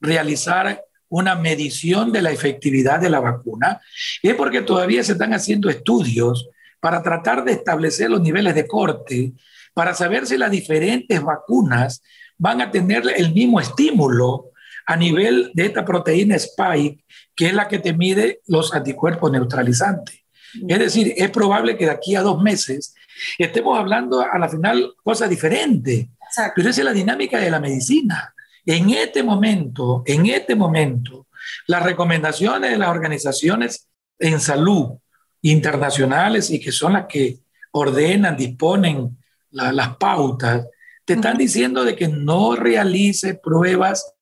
realizar 0.01 0.85
una 1.09 1.35
medición 1.35 2.13
de 2.13 2.23
la 2.23 2.31
efectividad 2.31 3.01
de 3.01 3.11
la 3.11 3.21
vacuna, 3.21 3.81
es 4.23 4.35
porque 4.35 4.63
todavía 4.63 5.03
se 5.03 5.13
están 5.13 5.35
haciendo 5.35 5.69
estudios 5.69 6.49
para 6.79 7.03
tratar 7.03 7.45
de 7.45 7.53
establecer 7.53 8.11
los 8.11 8.21
niveles 8.21 8.55
de 8.55 8.67
corte, 8.67 9.33
para 9.75 9.95
saber 9.95 10.27
si 10.27 10.39
las 10.39 10.51
diferentes 10.51 11.21
vacunas 11.21 12.03
van 12.39 12.61
a 12.61 12.71
tener 12.71 13.03
el 13.17 13.35
mismo 13.35 13.61
estímulo 13.61 14.51
a 14.87 14.97
nivel 14.97 15.51
de 15.55 15.67
esta 15.67 15.85
proteína 15.85 16.37
spike, 16.37 17.05
que 17.35 17.47
es 17.47 17.55
la 17.55 17.69
que 17.69 17.79
te 17.79 17.93
mide 17.93 18.41
los 18.47 18.73
anticuerpos 18.73 19.31
neutralizantes. 19.31 20.21
Es 20.67 20.79
decir, 20.79 21.13
es 21.17 21.31
probable 21.31 21.77
que 21.77 21.85
de 21.85 21.93
aquí 21.93 22.17
a 22.17 22.23
dos 22.23 22.43
meses 22.43 22.95
estemos 23.39 23.79
hablando 23.79 24.21
a 24.21 24.39
la 24.39 24.49
final 24.49 24.95
cosas 25.03 25.29
diferentes, 25.29 26.07
pero 26.55 26.71
esa 26.71 26.81
es 26.81 26.85
la 26.85 26.93
dinámica 26.93 27.39
de 27.39 27.51
la 27.51 27.61
medicina. 27.61 28.35
En 28.65 28.91
este 28.91 29.23
momento, 29.23 30.03
en 30.07 30.27
este 30.27 30.55
momento, 30.55 31.27
las 31.67 31.83
recomendaciones 31.83 32.71
de 32.71 32.79
las 32.79 32.89
organizaciones 32.89 33.89
en 34.19 34.41
salud 34.41 34.99
internacionales 35.43 36.51
y 36.51 36.61
que 36.61 36.73
son 36.73 36.93
las 36.95 37.07
que 37.07 37.39
ordenan, 37.73 38.37
disponen 38.37 39.17
las 39.51 39.97
pautas, 39.97 40.67
te 41.05 41.15
están 41.15 41.37
diciendo 41.37 41.85
de 41.85 41.97
que 41.97 42.09
no 42.09 42.55
realice 42.55 43.35
pruebas 43.35 44.15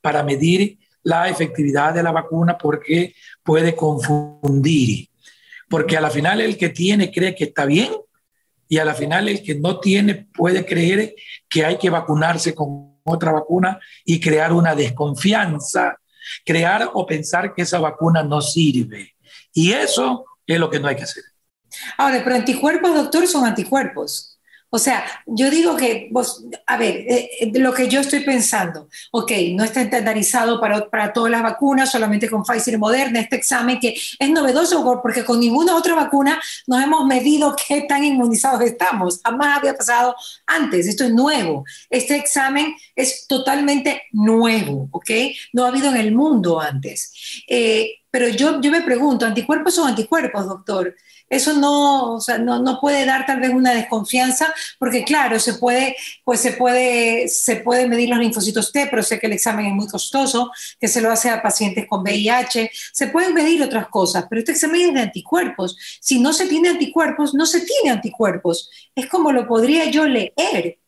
para 0.00 0.22
medir 0.22 0.78
la 1.02 1.28
efectividad 1.28 1.94
de 1.94 2.02
la 2.02 2.12
vacuna 2.12 2.56
porque 2.58 3.14
puede 3.42 3.74
confundir. 3.74 5.08
Porque 5.68 5.96
a 5.96 6.00
la 6.00 6.10
final 6.10 6.40
el 6.40 6.56
que 6.56 6.68
tiene 6.68 7.10
cree 7.10 7.34
que 7.34 7.44
está 7.44 7.64
bien 7.64 7.90
y 8.68 8.78
a 8.78 8.84
la 8.84 8.94
final 8.94 9.28
el 9.28 9.42
que 9.42 9.54
no 9.54 9.80
tiene 9.80 10.14
puede 10.14 10.64
creer 10.64 11.14
que 11.48 11.64
hay 11.64 11.78
que 11.78 11.90
vacunarse 11.90 12.54
con 12.54 13.00
otra 13.04 13.32
vacuna 13.32 13.80
y 14.04 14.20
crear 14.20 14.52
una 14.52 14.74
desconfianza, 14.74 15.98
crear 16.44 16.90
o 16.92 17.06
pensar 17.06 17.54
que 17.54 17.62
esa 17.62 17.78
vacuna 17.78 18.22
no 18.22 18.40
sirve. 18.40 19.14
Y 19.52 19.72
eso 19.72 20.26
es 20.46 20.58
lo 20.58 20.68
que 20.68 20.80
no 20.80 20.88
hay 20.88 20.96
que 20.96 21.04
hacer. 21.04 21.24
Ahora, 21.96 22.22
pero 22.22 22.36
anticuerpos, 22.36 22.94
doctor, 22.94 23.26
son 23.26 23.44
anticuerpos. 23.44 24.37
O 24.70 24.78
sea, 24.78 25.04
yo 25.26 25.50
digo 25.50 25.76
que, 25.76 26.08
vos, 26.10 26.44
a 26.66 26.76
ver, 26.76 26.96
eh, 27.08 27.30
eh, 27.40 27.52
lo 27.54 27.72
que 27.72 27.88
yo 27.88 28.00
estoy 28.00 28.20
pensando, 28.20 28.88
ok, 29.12 29.32
no 29.54 29.64
está 29.64 29.80
estandarizado 29.80 30.60
para, 30.60 30.90
para 30.90 31.12
todas 31.12 31.30
las 31.30 31.42
vacunas, 31.42 31.90
solamente 31.90 32.28
con 32.28 32.44
Pfizer 32.44 32.74
y 32.74 32.78
Moderna, 32.78 33.20
este 33.20 33.36
examen 33.36 33.80
que 33.80 33.94
es 34.18 34.30
novedoso 34.30 34.84
porque 35.02 35.24
con 35.24 35.40
ninguna 35.40 35.74
otra 35.74 35.94
vacuna 35.94 36.40
nos 36.66 36.82
hemos 36.82 37.06
medido 37.06 37.56
qué 37.68 37.82
tan 37.82 38.04
inmunizados 38.04 38.60
estamos. 38.60 39.20
Jamás 39.24 39.58
había 39.58 39.74
pasado 39.74 40.14
antes, 40.46 40.86
esto 40.86 41.04
es 41.04 41.12
nuevo. 41.12 41.64
Este 41.88 42.16
examen 42.16 42.74
es 42.94 43.26
totalmente 43.26 44.02
nuevo, 44.12 44.88
¿ok? 44.92 45.10
No 45.52 45.64
ha 45.64 45.68
habido 45.68 45.88
en 45.88 45.96
el 45.96 46.12
mundo 46.12 46.60
antes. 46.60 47.42
Eh, 47.48 48.00
pero 48.10 48.28
yo, 48.28 48.60
yo 48.60 48.70
me 48.70 48.82
pregunto, 48.82 49.26
¿anticuerpos 49.26 49.78
o 49.78 49.84
anticuerpos, 49.84 50.46
doctor? 50.46 50.94
Eso 51.28 51.52
no, 51.54 52.14
o 52.14 52.20
sea, 52.20 52.38
no, 52.38 52.60
no, 52.62 52.80
puede 52.80 53.04
dar 53.04 53.26
tal 53.26 53.40
vez 53.40 53.50
una 53.50 53.74
desconfianza, 53.74 54.52
porque 54.78 55.04
claro, 55.04 55.38
se 55.38 55.54
puede, 55.54 55.94
pues 56.24 56.40
se 56.40 56.52
puede, 56.52 57.28
se 57.28 57.56
puede 57.56 57.86
medir 57.86 58.08
los 58.08 58.18
linfocitos 58.18 58.72
T, 58.72 58.88
pero 58.90 59.02
sé 59.02 59.18
que 59.18 59.26
el 59.26 59.34
examen 59.34 59.66
es 59.66 59.72
muy 59.72 59.86
costoso, 59.88 60.50
que 60.80 60.88
se 60.88 61.02
lo 61.02 61.10
hace 61.10 61.28
a 61.28 61.42
pacientes 61.42 61.86
con 61.86 62.02
VIH, 62.02 62.70
se 62.92 63.08
pueden 63.08 63.34
medir 63.34 63.62
otras 63.62 63.88
cosas, 63.88 64.24
pero 64.28 64.40
este 64.40 64.52
examen 64.52 64.88
es 64.88 64.94
de 64.94 65.00
anticuerpos. 65.00 65.76
Si 66.00 66.18
no 66.18 66.32
se 66.32 66.46
tiene 66.46 66.70
anticuerpos, 66.70 67.34
no 67.34 67.44
se 67.44 67.60
tiene 67.60 67.90
anticuerpos. 67.90 68.70
Es 68.94 69.06
como 69.06 69.30
lo 69.32 69.46
podría 69.46 69.90
yo 69.90 70.06
leer. 70.06 70.78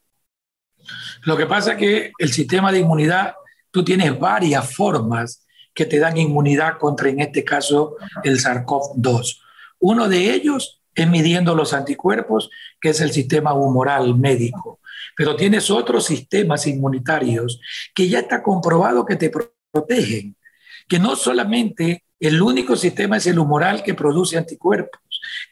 Lo 1.22 1.36
que 1.36 1.46
pasa 1.46 1.72
es 1.72 1.78
que 1.78 2.12
el 2.18 2.32
sistema 2.32 2.72
de 2.72 2.78
inmunidad, 2.78 3.34
tú 3.70 3.84
tienes 3.84 4.18
varias 4.18 4.74
formas 4.74 5.46
que 5.74 5.84
te 5.84 5.98
dan 5.98 6.16
inmunidad 6.16 6.78
contra, 6.78 7.10
en 7.10 7.20
este 7.20 7.44
caso, 7.44 7.96
el 8.24 8.38
SARS-CoV-2 8.38 9.40
uno 9.80 10.08
de 10.08 10.32
ellos 10.34 10.80
es 10.94 11.08
midiendo 11.08 11.54
los 11.54 11.72
anticuerpos, 11.72 12.50
que 12.80 12.90
es 12.90 13.00
el 13.00 13.12
sistema 13.12 13.54
humoral 13.54 14.16
médico. 14.16 14.80
Pero 15.16 15.36
tienes 15.36 15.70
otros 15.70 16.04
sistemas 16.06 16.66
inmunitarios 16.66 17.60
que 17.94 18.08
ya 18.08 18.20
está 18.20 18.42
comprobado 18.42 19.04
que 19.04 19.16
te 19.16 19.30
protegen, 19.30 20.36
que 20.88 20.98
no 20.98 21.16
solamente 21.16 22.04
el 22.18 22.40
único 22.42 22.76
sistema 22.76 23.16
es 23.16 23.26
el 23.26 23.38
humoral 23.38 23.82
que 23.82 23.94
produce 23.94 24.36
anticuerpos, 24.36 25.00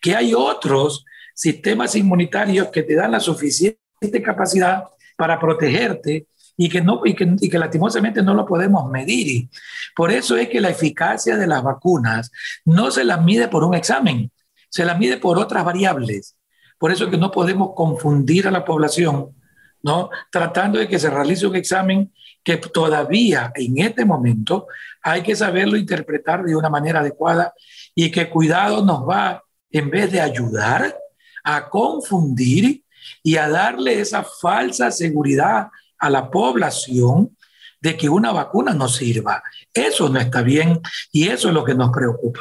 que 0.00 0.14
hay 0.14 0.34
otros 0.34 1.04
sistemas 1.34 1.94
inmunitarios 1.94 2.68
que 2.68 2.82
te 2.82 2.94
dan 2.94 3.12
la 3.12 3.20
suficiente 3.20 3.78
capacidad 4.22 4.84
para 5.16 5.40
protegerte 5.40 6.26
y 6.60 6.68
que, 6.68 6.82
no, 6.82 7.02
y 7.04 7.14
que, 7.14 7.36
y 7.40 7.48
que 7.48 7.58
lastimosamente 7.58 8.20
no 8.20 8.34
lo 8.34 8.44
podemos 8.44 8.90
medir. 8.90 9.48
Por 9.94 10.10
eso 10.10 10.36
es 10.36 10.48
que 10.48 10.60
la 10.60 10.70
eficacia 10.70 11.36
de 11.36 11.46
las 11.46 11.62
vacunas 11.62 12.32
no 12.64 12.90
se 12.90 13.04
las 13.04 13.22
mide 13.22 13.46
por 13.46 13.62
un 13.62 13.74
examen, 13.74 14.32
se 14.68 14.84
las 14.84 14.98
mide 14.98 15.18
por 15.18 15.38
otras 15.38 15.64
variables. 15.64 16.36
Por 16.76 16.90
eso 16.90 17.04
es 17.04 17.10
que 17.10 17.16
no 17.16 17.30
podemos 17.30 17.70
confundir 17.76 18.48
a 18.48 18.50
la 18.50 18.64
población, 18.64 19.36
¿no? 19.84 20.10
Tratando 20.32 20.80
de 20.80 20.88
que 20.88 20.98
se 20.98 21.08
realice 21.08 21.46
un 21.46 21.54
examen 21.54 22.12
que 22.42 22.56
todavía 22.56 23.52
en 23.54 23.78
este 23.78 24.04
momento 24.04 24.66
hay 25.00 25.22
que 25.22 25.36
saberlo 25.36 25.76
interpretar 25.76 26.42
de 26.42 26.56
una 26.56 26.68
manera 26.68 27.00
adecuada 27.00 27.54
y 27.94 28.10
que 28.10 28.28
cuidado 28.28 28.84
nos 28.84 29.08
va, 29.08 29.44
en 29.70 29.90
vez 29.90 30.10
de 30.10 30.20
ayudar, 30.20 30.98
a 31.44 31.68
confundir 31.68 32.82
y 33.22 33.36
a 33.36 33.48
darle 33.48 34.00
esa 34.00 34.24
falsa 34.24 34.90
seguridad 34.90 35.68
a 35.98 36.10
la 36.10 36.30
población 36.30 37.36
de 37.80 37.96
que 37.96 38.08
una 38.08 38.32
vacuna 38.32 38.74
no 38.74 38.88
sirva. 38.88 39.42
Eso 39.72 40.08
no 40.08 40.18
está 40.18 40.42
bien 40.42 40.80
y 41.12 41.28
eso 41.28 41.48
es 41.48 41.54
lo 41.54 41.64
que 41.64 41.74
nos 41.74 41.90
preocupa. 41.90 42.40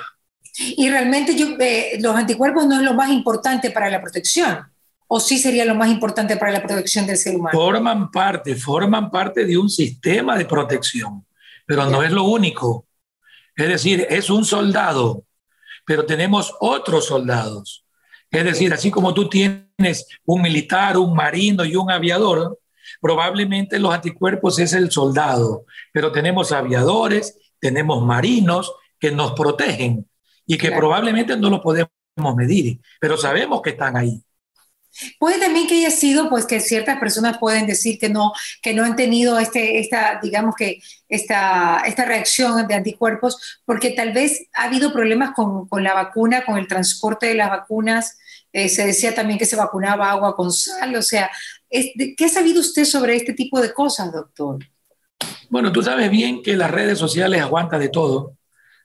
Y 0.60 0.90
realmente 0.90 1.36
yo, 1.36 1.56
eh, 1.60 2.00
los 2.02 2.16
anticuerpos 2.16 2.66
no 2.66 2.78
es 2.78 2.82
lo 2.82 2.94
más 2.94 3.12
importante 3.12 3.70
para 3.70 3.90
la 3.90 4.02
protección. 4.02 4.60
¿O 5.08 5.20
sí 5.20 5.38
sería 5.38 5.64
lo 5.64 5.76
más 5.76 5.90
importante 5.90 6.36
para 6.36 6.52
la 6.52 6.64
protección 6.64 7.06
del 7.06 7.18
ser 7.18 7.36
humano? 7.36 7.58
Forman 7.58 8.12
parte, 8.12 8.56
forman 8.56 9.10
parte 9.10 9.46
de 9.46 9.58
un 9.58 9.70
sistema 9.70 10.38
de 10.38 10.46
protección, 10.46 11.26
pero 11.66 11.86
no 11.86 12.04
es 12.04 12.12
lo 12.12 12.24
único. 12.24 12.88
Es 13.56 13.68
decir, 13.70 14.06
es 14.10 14.30
un 14.30 14.44
soldado, 14.44 15.24
pero 15.86 16.06
tenemos 16.06 16.54
otros 16.60 17.06
soldados. 17.06 17.86
Es 18.30 18.44
decir, 18.44 18.74
así 18.74 18.92
como 18.92 19.14
tú 19.14 19.30
tienes 19.30 20.08
un 20.26 20.42
militar, 20.42 20.98
un 20.98 21.14
marino 21.14 21.64
y 21.64 21.76
un 21.76 21.90
aviador, 21.90 22.60
Probablemente 23.02 23.80
los 23.80 23.94
anticuerpos 23.94 24.60
es 24.60 24.74
el 24.74 24.92
soldado, 24.92 25.66
pero 25.92 26.12
tenemos 26.12 26.52
aviadores, 26.52 27.38
tenemos 27.60 28.04
marinos 28.04 28.74
que 29.00 29.12
nos 29.12 29.34
protegen 29.34 30.08
y 30.46 30.58
que 30.58 30.72
probablemente 30.72 31.38
no 31.38 31.50
lo 31.50 31.62
podemos 31.62 31.90
medir, 32.36 32.80
pero 33.00 33.18
sabemos 33.18 33.62
que 33.62 33.72
están 33.72 33.98
ahí. 33.98 34.24
Puede 35.20 35.40
también 35.40 35.68
que 35.68 35.76
haya 35.76 35.92
sido, 35.92 36.30
pues 36.30 36.46
que 36.46 36.60
ciertas 36.60 37.00
personas 37.00 37.38
pueden 37.38 37.68
decir 37.68 38.00
que 38.00 38.10
no, 38.10 38.34
que 38.62 38.74
no 38.74 38.84
han 38.84 38.96
tenido 38.96 39.40
este, 39.40 39.80
esta, 39.80 40.20
digamos 40.22 40.56
que 40.56 40.82
esta, 41.10 41.82
esta 41.86 42.06
reacción 42.06 42.68
de 42.68 42.76
anticuerpos, 42.76 43.62
porque 43.66 43.92
tal 43.92 44.14
vez 44.14 44.48
ha 44.54 44.64
habido 44.64 44.92
problemas 44.94 45.32
con, 45.36 45.68
con 45.68 45.84
la 45.84 45.94
vacuna, 45.94 46.46
con 46.46 46.58
el 46.58 46.68
transporte 46.68 47.28
de 47.28 47.36
las 47.36 47.50
vacunas. 47.50 48.18
Eh, 48.54 48.70
se 48.70 48.86
decía 48.86 49.14
también 49.14 49.38
que 49.38 49.46
se 49.46 49.56
vacunaba 49.56 50.10
agua 50.10 50.36
con 50.36 50.52
sal, 50.52 50.96
o 50.96 51.02
sea, 51.02 51.30
¿Qué 51.70 52.26
ha 52.26 52.30
sabido 52.30 52.62
usted 52.62 52.86
sobre 52.86 53.16
este 53.16 53.34
tipo 53.34 53.60
de 53.62 53.74
cosas, 53.74 54.12
doctor? 54.12 54.60
Bueno, 55.50 55.72
tú 55.72 55.84
sabes 55.84 56.10
bien 56.10 56.42
que 56.42 56.56
las 56.56 56.72
redes 56.72 56.98
sociales 56.98 57.42
aguantan 57.42 57.82
de 57.82 57.90
todo, 57.90 58.38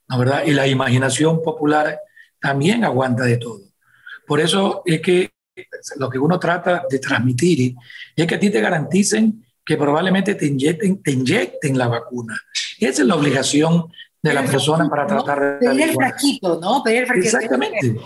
¿no 0.09 0.19
verdad? 0.19 0.43
Y 0.45 0.53
la 0.53 0.67
imaginación 0.67 1.43
popular 1.43 1.99
también 2.41 2.85
aguanta 2.85 3.25
de 3.25 3.37
todo. 3.37 3.61
Por 4.27 4.41
eso 4.41 4.83
es 4.85 5.01
que 5.01 5.32
lo 5.97 6.09
que 6.09 6.19
uno 6.19 6.39
trata 6.39 6.85
de 6.89 6.99
transmitir 6.99 7.75
es 8.17 8.27
que 8.27 8.35
a 8.35 8.41
ti 8.41 8.51
te 8.51 8.61
garanticen 8.61 9.45
que 9.65 9.77
probablemente 9.77 10.35
te 10.35 10.47
inyecten, 10.47 11.03
te 11.03 11.13
inyecten 11.13 11.79
la 11.79 11.89
vacuna. 11.89 12.39
Esa 12.79 13.03
es 13.03 13.09
la 13.09 13.15
obligación 13.15 13.93
de 14.21 14.35
la 14.35 14.45
persona 14.45 14.89
para 14.89 15.07
tratar 15.07 15.59
de... 15.59 15.69
Pedir 15.69 15.89
el 15.89 15.95
fraquito, 15.95 16.59
¿no? 16.61 16.83
Pedir 16.83 17.03
el 17.03 17.07
fraquito. 17.07 17.37
Exactamente. 17.37 17.97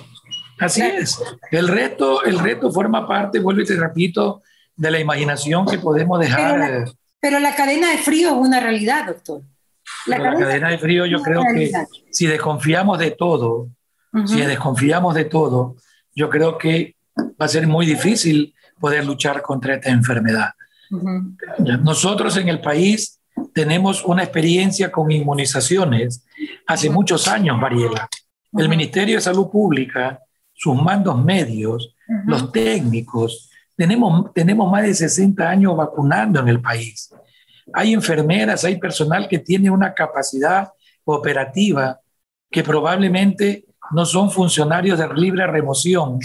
Así 0.58 0.82
es. 0.82 1.18
El 1.50 1.68
reto, 1.68 2.24
el 2.24 2.38
reto 2.38 2.70
forma 2.72 3.06
parte, 3.06 3.38
vuelvo 3.38 3.60
y 3.60 3.66
te 3.66 3.76
repito, 3.76 4.42
de 4.74 4.90
la 4.90 4.98
imaginación 4.98 5.66
que 5.66 5.78
podemos 5.78 6.18
dejar. 6.20 6.86
Pero 7.20 7.38
la, 7.38 7.54
cadena 7.54 7.90
de 7.90 7.98
frío 7.98 8.28
es 8.28 8.34
una 8.34 8.60
realidad, 8.60 9.06
doctor. 9.06 9.42
La, 10.06 10.18
cadena, 10.18 10.70
de 10.70 10.78
frío 10.78 11.06
yo 11.06 11.22
creo 11.22 11.42
que 11.54 11.70
si 12.10 12.26
desconfiamos 12.26 12.98
de 12.98 13.12
todo, 13.12 13.68
si 14.26 14.40
desconfiamos 14.40 15.14
de 15.14 15.24
todo, 15.24 15.76
yo 16.14 16.30
creo 16.30 16.56
que 16.56 16.95
va 17.16 17.46
a 17.46 17.48
ser 17.48 17.66
muy 17.66 17.86
difícil 17.86 18.54
poder 18.78 19.04
luchar 19.04 19.42
contra 19.42 19.74
esta 19.74 19.90
enfermedad. 19.90 20.50
Nosotros 21.82 22.36
en 22.36 22.48
el 22.48 22.60
país 22.60 23.20
tenemos 23.52 24.04
una 24.04 24.22
experiencia 24.22 24.90
con 24.90 25.10
inmunizaciones 25.10 26.24
hace 26.66 26.90
muchos 26.90 27.26
años, 27.28 27.58
Mariela. 27.58 28.08
El 28.52 28.68
Ministerio 28.68 29.16
de 29.16 29.20
Salud 29.20 29.50
Pública, 29.50 30.20
sus 30.52 30.80
mandos 30.80 31.22
medios, 31.22 31.94
los 32.26 32.52
técnicos, 32.52 33.50
tenemos, 33.74 34.32
tenemos 34.32 34.70
más 34.70 34.82
de 34.84 34.94
60 34.94 35.48
años 35.48 35.76
vacunando 35.76 36.40
en 36.40 36.48
el 36.48 36.60
país. 36.60 37.12
Hay 37.72 37.92
enfermeras, 37.92 38.64
hay 38.64 38.78
personal 38.78 39.28
que 39.28 39.40
tiene 39.40 39.70
una 39.70 39.92
capacidad 39.92 40.70
operativa 41.04 42.00
que 42.50 42.62
probablemente 42.62 43.66
no 43.90 44.06
son 44.06 44.30
funcionarios 44.30 44.98
de 44.98 45.12
libre 45.14 45.46
remoción 45.46 46.18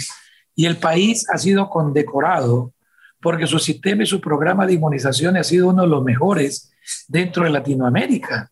y 0.54 0.66
el 0.66 0.76
país 0.76 1.26
ha 1.32 1.38
sido 1.38 1.68
condecorado 1.68 2.72
porque 3.20 3.46
su 3.46 3.58
sistema 3.58 4.02
y 4.02 4.06
su 4.06 4.20
programa 4.20 4.66
de 4.66 4.74
inmunización 4.74 5.36
ha 5.36 5.44
sido 5.44 5.68
uno 5.68 5.82
de 5.82 5.88
los 5.88 6.02
mejores 6.02 6.72
dentro 7.06 7.44
de 7.44 7.50
Latinoamérica. 7.50 8.50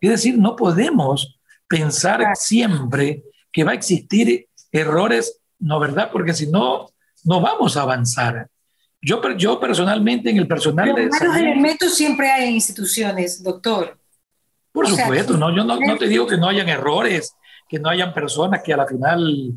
Es 0.00 0.10
decir, 0.10 0.38
no 0.38 0.54
podemos 0.54 1.38
pensar 1.68 2.24
siempre 2.34 3.24
que 3.52 3.64
va 3.64 3.72
a 3.72 3.74
existir 3.74 4.46
errores, 4.70 5.40
no 5.58 5.80
verdad, 5.80 6.10
porque 6.12 6.34
si 6.34 6.46
no, 6.46 6.88
no 7.24 7.40
vamos 7.40 7.76
a 7.76 7.82
avanzar. 7.82 8.48
Yo, 9.00 9.20
yo 9.36 9.58
personalmente, 9.58 10.30
en 10.30 10.36
el 10.36 10.46
personal 10.46 10.94
de... 10.94 11.08
Malos 11.08 11.36
elementos 11.36 11.94
siempre 11.94 12.30
hay 12.30 12.48
en 12.48 12.54
instituciones, 12.54 13.42
doctor. 13.42 13.98
Por 14.70 14.88
supuesto, 14.88 15.36
no, 15.36 15.54
yo 15.54 15.64
no, 15.64 15.78
no, 15.78 15.98
te 15.98 16.06
digo 16.06 16.26
que 16.26 16.38
no 16.38 16.48
hayan 16.48 16.68
errores, 16.68 17.34
que 17.68 17.78
no 17.78 17.90
hayan 17.90 18.14
personas 18.14 18.62
que 18.62 18.72
a 18.72 18.76
la 18.76 18.86
final 18.86 19.52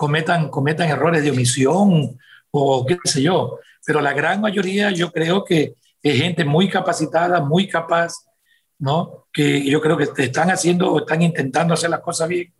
cometan, 0.00 0.48
cometan 0.48 0.88
errores 0.88 1.22
de 1.22 1.30
omisión 1.30 2.18
o 2.50 2.86
qué 2.86 2.96
sé 3.04 3.20
yo, 3.20 3.58
pero 3.84 4.00
la 4.00 4.14
gran 4.14 4.40
mayoría 4.40 4.90
yo 4.90 5.12
creo 5.12 5.44
que 5.44 5.74
es 6.02 6.16
gente 6.16 6.42
muy 6.42 6.70
capacitada, 6.70 7.42
muy 7.42 7.68
capaz, 7.68 8.14
¿no? 8.78 9.26
Que 9.30 9.62
yo 9.62 9.78
creo 9.78 9.98
que 9.98 10.22
están 10.22 10.50
haciendo 10.50 10.90
o 10.90 11.00
están 11.00 11.20
intentando 11.20 11.74
hacer 11.74 11.90
las 11.90 12.00
cosas 12.00 12.30
bien 12.30 12.50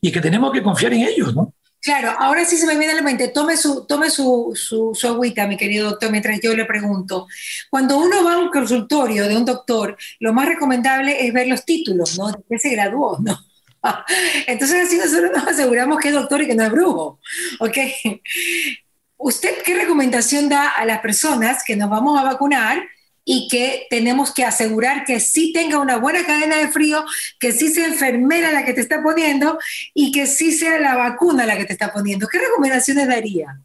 y 0.00 0.10
que 0.10 0.22
tenemos 0.22 0.50
que 0.50 0.62
confiar 0.62 0.94
en 0.94 1.02
ellos, 1.02 1.36
¿no? 1.36 1.52
Claro, 1.82 2.14
ahora 2.18 2.46
sí 2.46 2.56
se 2.56 2.66
me 2.66 2.78
viene 2.78 2.94
a 2.94 2.96
la 2.96 3.02
mente, 3.02 3.28
tome 3.28 3.58
su, 3.58 3.84
tome 3.84 4.08
su, 4.08 4.52
su, 4.54 5.06
agüita, 5.06 5.46
mi 5.46 5.58
querido 5.58 5.90
doctor, 5.90 6.10
mientras 6.10 6.40
yo 6.40 6.56
le 6.56 6.64
pregunto. 6.64 7.26
Cuando 7.68 7.98
uno 7.98 8.24
va 8.24 8.36
a 8.36 8.38
un 8.38 8.48
consultorio 8.48 9.28
de 9.28 9.36
un 9.36 9.44
doctor, 9.44 9.98
lo 10.20 10.32
más 10.32 10.48
recomendable 10.48 11.26
es 11.26 11.34
ver 11.34 11.46
los 11.46 11.62
títulos, 11.62 12.18
¿no? 12.18 12.28
De 12.28 12.38
qué 12.48 12.58
se 12.58 12.70
graduó, 12.70 13.18
¿no? 13.20 13.38
Entonces 14.46 14.86
así 14.86 14.98
nosotros 14.98 15.30
nos 15.34 15.46
aseguramos 15.46 15.98
que 15.98 16.08
es 16.08 16.14
doctor 16.14 16.42
y 16.42 16.46
que 16.46 16.54
no 16.54 16.64
es 16.64 16.70
brujo, 16.70 17.20
¿ok? 17.60 17.78
¿usted 19.18 19.62
qué 19.64 19.74
recomendación 19.74 20.48
da 20.48 20.68
a 20.68 20.84
las 20.84 21.00
personas 21.00 21.62
que 21.64 21.76
nos 21.76 21.90
vamos 21.90 22.18
a 22.18 22.24
vacunar 22.24 22.82
y 23.24 23.48
que 23.48 23.86
tenemos 23.90 24.32
que 24.32 24.44
asegurar 24.44 25.04
que 25.04 25.18
sí 25.18 25.52
tenga 25.52 25.80
una 25.80 25.96
buena 25.96 26.24
cadena 26.24 26.58
de 26.58 26.68
frío, 26.68 27.04
que 27.40 27.50
sí 27.50 27.74
sea 27.74 27.88
enfermera 27.88 28.52
la 28.52 28.64
que 28.64 28.72
te 28.72 28.80
está 28.80 29.02
poniendo 29.02 29.58
y 29.94 30.12
que 30.12 30.26
sí 30.26 30.52
sea 30.52 30.78
la 30.78 30.94
vacuna 30.94 31.44
la 31.44 31.56
que 31.56 31.64
te 31.64 31.72
está 31.72 31.92
poniendo. 31.92 32.28
¿Qué 32.28 32.38
recomendaciones 32.38 33.08
daría? 33.08 33.60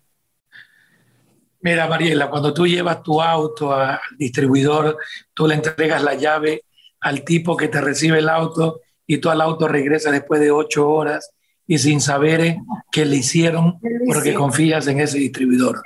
Mira, 1.60 1.88
Mariela, 1.88 2.27
cuando 2.27 2.51
tú 2.55 2.65
llevas 2.65 3.03
tu 3.03 3.21
auto 3.21 3.71
al 3.71 3.99
distribuidor, 4.17 4.97
tú 5.31 5.47
le 5.47 5.53
entregas 5.53 6.01
la 6.01 6.15
llave 6.15 6.63
al 6.99 7.23
tipo 7.23 7.55
que 7.55 7.67
te 7.67 7.81
recibe 7.81 8.17
el 8.17 8.29
auto 8.29 8.81
y 9.13 9.17
tú 9.17 9.30
al 9.30 9.41
auto 9.41 9.67
regresas 9.67 10.13
después 10.13 10.39
de 10.39 10.52
ocho 10.52 10.89
horas 10.89 11.32
y 11.67 11.78
sin 11.80 12.00
saber 12.00 12.39
eh, 12.39 12.62
qué 12.93 13.04
le 13.04 13.17
hicieron 13.17 13.78
porque 14.08 14.34
confías 14.34 14.88
en 14.88 15.02
ese 15.02 15.17
distribuidor. 15.17 15.82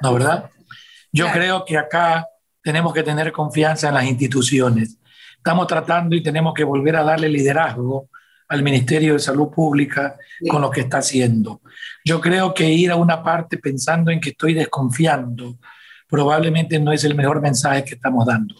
¿No, 0.00 0.14
verdad? 0.14 0.50
Yo 1.12 1.30
creo 1.30 1.66
que 1.66 1.76
acá 1.76 2.26
tenemos 2.62 2.94
que 2.94 3.02
tener 3.02 3.30
confianza 3.30 3.88
en 3.88 3.94
las 3.94 4.04
instituciones. 4.04 4.96
Estamos 5.36 5.66
tratando 5.66 6.16
y 6.16 6.22
tenemos 6.22 6.54
que 6.54 6.64
volver 6.64 6.96
a 6.96 7.04
darle 7.04 7.28
liderazgo 7.28 8.08
al 8.48 8.62
Ministerio 8.62 9.12
de 9.12 9.18
Salud 9.18 9.50
Pública 9.50 10.16
con 10.48 10.62
lo 10.62 10.70
que 10.70 10.80
está 10.80 10.98
haciendo. 10.98 11.60
Yo 12.02 12.22
creo 12.22 12.54
que 12.54 12.70
ir 12.70 12.90
a 12.90 12.96
una 12.96 13.22
parte 13.22 13.58
pensando 13.58 14.10
en 14.10 14.18
que 14.18 14.30
estoy 14.30 14.54
desconfiando 14.54 15.58
probablemente 16.08 16.78
no 16.78 16.90
es 16.90 17.04
el 17.04 17.14
mejor 17.16 17.42
mensaje 17.42 17.84
que 17.84 17.96
estamos 17.96 18.24
dando. 18.24 18.54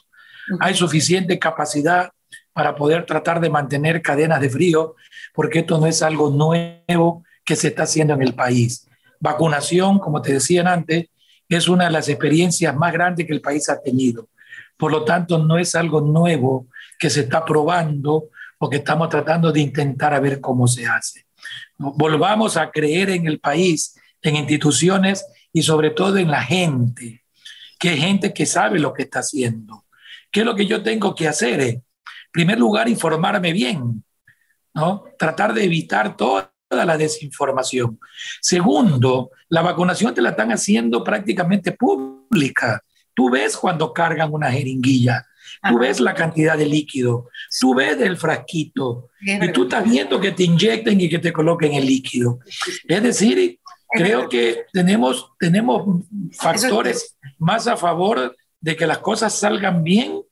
Hay 0.61 0.75
suficiente 0.75 1.39
capacidad 1.39 2.13
para 2.53 2.75
poder 2.75 3.07
tratar 3.07 3.41
de 3.41 3.51
mantener 3.51 4.03
cadenas 4.03 4.41
de 4.41 4.51
frío, 4.51 4.97
porque 5.35 5.61
esto 5.61 5.79
no 5.79 5.87
es 5.87 6.03
algo 6.03 6.31
nuevo 6.31 7.25
que 7.45 7.57
se 7.57 7.69
está 7.69 7.85
haciendo 7.85 8.15
en 8.15 8.23
el 8.23 8.35
país. 8.35 8.89
Vacunación, 9.21 9.99
como 9.99 10.21
te 10.21 10.35
decían 10.35 10.67
antes, 10.67 11.07
es 11.49 11.69
una 11.69 11.85
de 11.85 11.91
las 11.91 12.09
experiencias 12.09 12.75
más 12.77 12.93
grandes 12.93 13.27
que 13.27 13.33
el 13.33 13.41
país 13.41 13.69
ha 13.69 13.81
tenido. 13.81 14.29
Por 14.77 14.91
lo 14.91 15.05
tanto, 15.05 15.39
no 15.39 15.59
es 15.59 15.75
algo 15.75 16.01
nuevo 16.01 16.67
que 16.99 17.11
se 17.11 17.21
está 17.21 17.45
probando 17.45 18.31
o 18.59 18.71
que 18.71 18.79
estamos 18.79 19.09
tratando 19.09 19.53
de 19.53 19.61
intentar 19.61 20.15
a 20.15 20.21
ver 20.21 20.41
cómo 20.41 20.67
se 20.67 20.87
hace. 20.87 21.27
Volvamos 21.79 22.57
a 22.57 22.71
creer 22.71 23.11
en 23.11 23.27
el 23.27 23.41
país, 23.41 23.99
en 24.23 24.37
instituciones 24.37 25.25
y 25.53 25.63
sobre 25.63 25.91
todo 25.91 26.17
en 26.17 26.31
la 26.31 26.43
gente, 26.43 27.25
que 27.79 27.95
es 27.95 28.01
gente 28.01 28.33
que 28.33 28.47
sabe 28.47 28.79
lo 28.79 28.93
que 28.93 29.03
está 29.03 29.19
haciendo. 29.21 29.85
¿Qué 30.31 30.41
es 30.41 30.47
lo 30.47 30.55
que 30.55 30.67
yo 30.67 30.83
tengo 30.83 31.15
que 31.15 31.29
hacer? 31.29 31.83
Primer 32.33 32.59
lugar, 32.59 32.89
informarme 32.89 33.53
bien, 33.53 34.03
¿no? 34.75 35.05
Tratar 35.19 35.53
de 35.53 35.65
evitar 35.65 36.17
toda 36.17 36.53
la 36.71 36.97
desinformación. 36.97 38.01
Segundo, 38.41 39.31
la 39.49 39.63
vacunación 39.63 40.15
te 40.15 40.23
la 40.23 40.31
están 40.31 40.51
haciendo 40.51 41.05
prácticamente 41.05 41.73
pública. 41.73 42.83
Tú 43.15 43.31
ves 43.31 43.57
cuando 43.57 43.93
cargan 43.93 44.33
una 44.33 44.51
jeringuilla, 44.51 45.27
tú 45.69 45.79
ves 45.79 46.01
la 46.01 46.15
cantidad 46.15 46.57
de 46.57 46.65
líquido, 46.65 47.29
tú 47.61 47.75
ves 47.75 48.01
el 48.01 48.17
frasquito 48.17 49.11
y 49.21 49.53
tú 49.53 49.65
estás 49.65 49.85
viendo 49.85 50.19
que 50.19 50.33
te 50.33 50.45
inyecten 50.45 50.99
y 50.99 51.11
que 51.11 51.19
te 51.19 51.33
coloquen 51.33 51.75
el 51.75 51.87
líquido. 51.87 52.39
Es 52.89 53.03
decir, 53.03 53.61
creo 53.91 54.29
que 54.31 54.65
tenemos, 54.73 55.31
tenemos 55.39 56.07
factores 56.33 57.19
más 57.39 57.67
a 57.67 57.77
favor 57.77 58.35
de 58.61 58.77
que 58.77 58.87
las 58.87 58.99
cosas 58.99 59.35
salgan 59.35 59.85
bien 59.85 60.23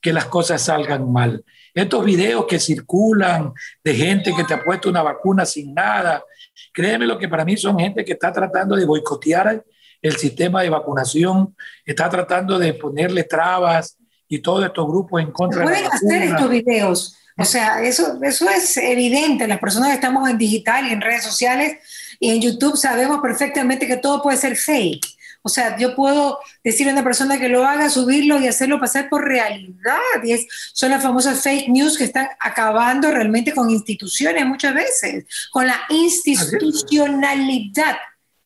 que 0.00 0.12
las 0.12 0.26
cosas 0.26 0.62
salgan 0.62 1.12
mal. 1.12 1.44
Estos 1.74 2.04
videos 2.04 2.46
que 2.46 2.58
circulan 2.58 3.52
de 3.82 3.94
gente 3.94 4.34
que 4.34 4.44
te 4.44 4.54
ha 4.54 4.62
puesto 4.62 4.88
una 4.88 5.02
vacuna 5.02 5.44
sin 5.44 5.74
nada, 5.74 6.24
créeme 6.72 7.06
lo 7.06 7.18
que 7.18 7.28
para 7.28 7.44
mí 7.44 7.56
son 7.56 7.78
gente 7.78 8.04
que 8.04 8.12
está 8.12 8.32
tratando 8.32 8.76
de 8.76 8.84
boicotear 8.84 9.64
el 10.00 10.16
sistema 10.16 10.62
de 10.62 10.70
vacunación, 10.70 11.56
está 11.84 12.08
tratando 12.08 12.58
de 12.58 12.74
ponerle 12.74 13.24
trabas 13.24 13.96
y 14.28 14.38
todos 14.40 14.64
estos 14.64 14.86
grupos 14.86 15.22
en 15.22 15.32
contra 15.32 15.68
de 15.68 15.82
la 15.82 15.88
hacer 15.88 16.22
estos 16.22 16.50
videos. 16.50 17.16
O 17.36 17.44
sea, 17.44 17.82
eso, 17.82 18.18
eso 18.22 18.50
es 18.50 18.76
evidente. 18.76 19.46
Las 19.46 19.60
personas 19.60 19.90
que 19.90 19.94
estamos 19.94 20.28
en 20.28 20.38
digital 20.38 20.86
y 20.86 20.92
en 20.92 21.00
redes 21.00 21.22
sociales 21.22 21.76
y 22.18 22.30
en 22.30 22.40
YouTube 22.42 22.76
sabemos 22.76 23.20
perfectamente 23.20 23.86
que 23.86 23.96
todo 23.96 24.20
puede 24.22 24.36
ser 24.36 24.56
fake. 24.56 25.06
O 25.42 25.48
sea, 25.48 25.76
yo 25.78 25.94
puedo 25.94 26.38
decirle 26.64 26.90
a 26.90 26.94
una 26.94 27.04
persona 27.04 27.38
que 27.38 27.48
lo 27.48 27.64
haga, 27.64 27.88
subirlo 27.88 28.38
y 28.38 28.46
hacerlo 28.46 28.80
pasar 28.80 29.08
por 29.08 29.24
realidad. 29.24 29.98
Y 30.24 30.32
es, 30.32 30.46
son 30.74 30.90
las 30.90 31.02
famosas 31.02 31.42
fake 31.42 31.68
news 31.68 31.96
que 31.96 32.04
están 32.04 32.28
acabando 32.40 33.10
realmente 33.10 33.52
con 33.52 33.70
instituciones 33.70 34.44
muchas 34.46 34.74
veces, 34.74 35.26
con 35.50 35.66
la 35.66 35.80
institucionalidad 35.90 37.96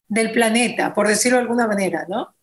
del 0.07 0.33
planeta, 0.33 0.94
por 0.94 1.09
decirlo 1.09 1.38
de 1.38 1.42
alguna 1.42 1.66
manera, 1.66 2.05
¿no? 2.09 2.35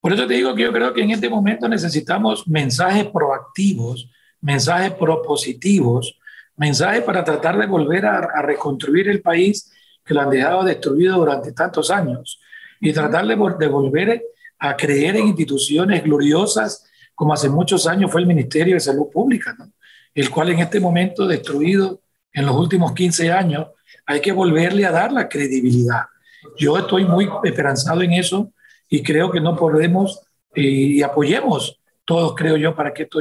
Por 0.00 0.12
eso 0.12 0.26
te 0.26 0.34
digo 0.34 0.54
que 0.54 0.62
yo 0.62 0.72
creo 0.72 0.92
que 0.92 1.02
en 1.02 1.10
este 1.10 1.28
momento 1.28 1.68
necesitamos 1.68 2.46
mensajes 2.46 3.06
proactivos, 3.06 4.08
mensajes 4.40 4.92
propositivos, 4.92 6.16
mensajes 6.56 7.02
para 7.02 7.24
tratar 7.24 7.58
de 7.58 7.66
volver 7.66 8.06
a, 8.06 8.18
a 8.18 8.42
reconstruir 8.42 9.08
el 9.08 9.22
país 9.22 9.72
que 10.04 10.14
lo 10.14 10.20
han 10.20 10.30
dejado 10.30 10.62
destruido 10.62 11.16
durante 11.16 11.52
tantos 11.52 11.90
años 11.90 12.38
y 12.80 12.92
tratar 12.92 13.26
de, 13.26 13.34
volver 13.34 14.22
a 14.58 14.76
creer 14.76 15.16
en 15.16 15.28
instituciones 15.28 16.02
gloriosas 16.02 16.84
como 17.14 17.32
hace 17.32 17.48
muchos 17.48 17.86
años 17.86 18.10
fue 18.12 18.20
el 18.20 18.26
Ministerio 18.26 18.74
de 18.74 18.80
Salud 18.80 19.08
Pública, 19.12 19.56
el 20.14 20.30
cual 20.30 20.50
en 20.50 20.60
este 20.60 20.78
momento 20.78 21.26
destruido 21.26 22.00
en 22.32 22.46
los 22.46 22.54
últimos 22.56 22.92
15 22.92 23.32
años, 23.32 23.66
hay 24.06 24.20
que 24.20 24.32
volverle 24.32 24.86
a 24.86 24.92
dar 24.92 25.12
la 25.12 25.28
credibilidad. 25.28 26.02
Yo 26.56 26.78
estoy 26.78 27.04
muy 27.04 27.28
esperanzado 27.42 28.02
en 28.02 28.12
eso 28.12 28.52
y 28.88 29.02
creo 29.02 29.30
que 29.30 29.40
no 29.40 29.56
podemos 29.56 30.20
eh, 30.54 30.62
y 30.62 31.02
apoyemos 31.02 31.80
todos, 32.04 32.34
creo 32.34 32.56
yo, 32.56 32.74
para 32.74 32.94
que 32.94 33.02
esto 33.02 33.20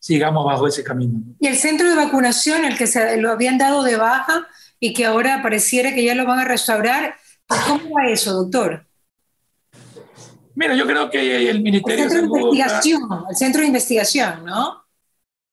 sigamos 0.00 0.44
bajo 0.44 0.66
ese 0.66 0.82
camino. 0.82 1.20
Y 1.38 1.46
el 1.48 1.56
centro 1.56 1.88
de 1.88 1.96
vacunación, 1.96 2.64
el 2.64 2.76
que 2.76 2.86
se 2.86 3.20
lo 3.20 3.30
habían 3.30 3.58
dado 3.58 3.82
de 3.82 3.96
baja 3.96 4.46
y 4.80 4.92
que 4.92 5.04
ahora 5.04 5.42
pareciera 5.42 5.94
que 5.94 6.04
ya 6.04 6.14
lo 6.14 6.26
van 6.26 6.38
a 6.38 6.44
restaurar, 6.44 7.16
¿cómo 7.46 7.94
va 7.94 8.08
eso, 8.08 8.32
doctor? 8.32 8.86
Mira, 10.54 10.74
yo 10.74 10.86
creo 10.86 11.10
que 11.10 11.48
el 11.48 11.62
Ministerio 11.62 12.04
el 12.04 12.10
centro 12.10 12.34
de, 12.34 12.42
investigación, 12.42 13.02
el 13.28 13.36
centro 13.36 13.60
de 13.60 13.66
investigación, 13.66 14.44
¿no? 14.44 14.84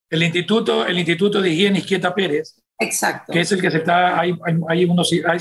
El 0.10 0.24
Instituto, 0.24 0.86
el 0.86 0.98
Instituto 0.98 1.42
de 1.42 1.50
Higiene 1.50 1.80
Izquieta 1.80 2.14
Pérez. 2.14 2.62
Exacto. 2.80 3.32
Que 3.32 3.42
es 3.42 3.52
el 3.52 3.62
que 3.62 3.70
se 3.70 3.78
está, 3.78 4.20
hay, 4.20 4.34
hay, 4.68 4.86
unos, 4.86 5.12
hay, 5.12 5.40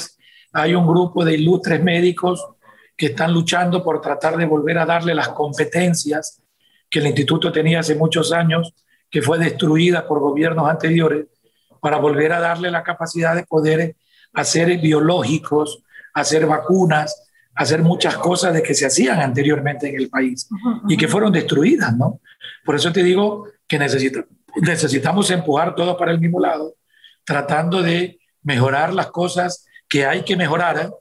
hay 0.53 0.75
un 0.75 0.87
grupo 0.87 1.25
de 1.25 1.35
ilustres 1.35 1.83
médicos 1.83 2.45
que 2.97 3.07
están 3.07 3.33
luchando 3.33 3.83
por 3.83 4.01
tratar 4.01 4.37
de 4.37 4.45
volver 4.45 4.79
a 4.79 4.87
darle 4.87 5.15
las 5.15 5.29
competencias 5.29 6.43
que 6.91 6.99
el 6.99 7.07
instituto 7.07 7.53
tenía 7.53 7.81
hace 7.81 7.95
muchos 7.95 8.33
años, 8.33 8.75
que 9.11 9.23
fue 9.23 9.39
destruida 9.39 10.07
por 10.07 10.21
gobiernos 10.21 10.69
anteriores, 10.69 11.27
para 11.81 11.99
volver 11.99 12.33
a 12.33 12.41
darle 12.41 12.71
la 12.71 12.83
capacidad 12.83 13.35
de 13.35 13.45
poder 13.45 13.97
hacer 14.33 14.79
biológicos, 14.79 15.83
hacer 16.13 16.47
vacunas, 16.47 17.28
hacer 17.59 17.83
muchas 17.83 18.17
cosas 18.17 18.55
de 18.55 18.63
que 18.63 18.73
se 18.73 18.87
hacían 18.87 19.19
anteriormente 19.19 19.89
en 19.89 19.97
el 19.97 20.09
país 20.09 20.49
y 20.89 20.97
que 20.97 21.09
fueron 21.09 21.33
destruidas, 21.33 21.95
¿no? 21.97 22.21
Por 22.65 22.77
eso 22.77 22.93
te 22.93 23.03
digo 23.03 23.49
que 23.67 23.81
necesitamos 23.81 25.29
empujar 25.33 25.75
todos 25.75 25.97
para 25.97 26.13
el 26.13 26.21
mismo 26.21 26.39
lado, 26.39 26.77
tratando 27.25 27.83
de 27.83 28.21
mejorar 28.45 28.95
las 28.95 29.09
cosas 29.09 29.67
que 29.89 30.07
hay 30.07 30.23
que 30.23 30.37
mejorar, 30.37 30.93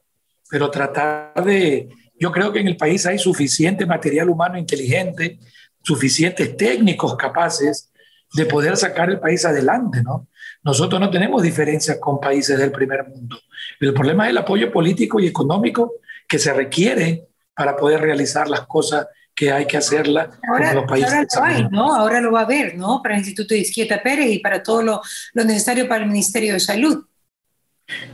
pero 0.49 0.71
tratar 0.71 1.45
de... 1.45 1.89
Yo 2.19 2.31
creo 2.31 2.51
que 2.51 2.61
en 2.61 2.67
el 2.67 2.75
país 2.75 3.05
hay 3.05 3.19
suficiente 3.19 3.85
material 3.85 4.27
humano 4.27 4.57
inteligente, 4.57 5.37
suficientes 5.83 6.57
técnicos 6.57 7.15
capaces 7.15 7.91
de 8.33 8.47
poder 8.47 8.75
sacar 8.77 9.11
el 9.11 9.19
país 9.19 9.45
adelante, 9.45 10.01
¿no? 10.01 10.27
Nosotros 10.63 10.99
no 10.99 11.11
tenemos 11.11 11.43
diferencias 11.43 11.99
con 11.99 12.19
países 12.19 12.57
del 12.57 12.71
primer 12.71 13.07
mundo. 13.07 13.39
El 13.79 13.93
problema 13.93 14.25
es 14.25 14.31
el 14.31 14.39
apoyo 14.39 14.71
político 14.71 15.19
y 15.19 15.27
económico 15.27 15.93
que 16.27 16.39
se 16.39 16.53
requiere 16.53 17.27
para 17.55 17.75
poder 17.75 18.01
realizar 18.01 18.47
las 18.49 18.61
cosas 18.67 19.07
que 19.33 19.51
hay 19.51 19.65
que 19.67 19.77
hacerlas 19.77 20.29
ahora, 20.47 20.73
los 20.73 20.85
países. 20.85 21.13
Ahora 21.35 21.49
lo, 21.49 21.55
hay, 21.55 21.69
¿no? 21.69 21.95
ahora 21.95 22.21
lo 22.21 22.31
va 22.31 22.41
a 22.41 22.43
haber, 22.43 22.75
¿no? 22.75 23.01
Para 23.03 23.15
el 23.15 23.19
Instituto 23.19 23.53
de 23.53 23.61
Izquieta 23.61 24.01
Pérez 24.01 24.31
y 24.31 24.39
para 24.39 24.63
todo 24.63 24.81
lo, 24.81 25.01
lo 25.33 25.43
necesario 25.43 25.87
para 25.87 26.03
el 26.03 26.09
Ministerio 26.09 26.53
de 26.53 26.59
Salud. 26.59 27.05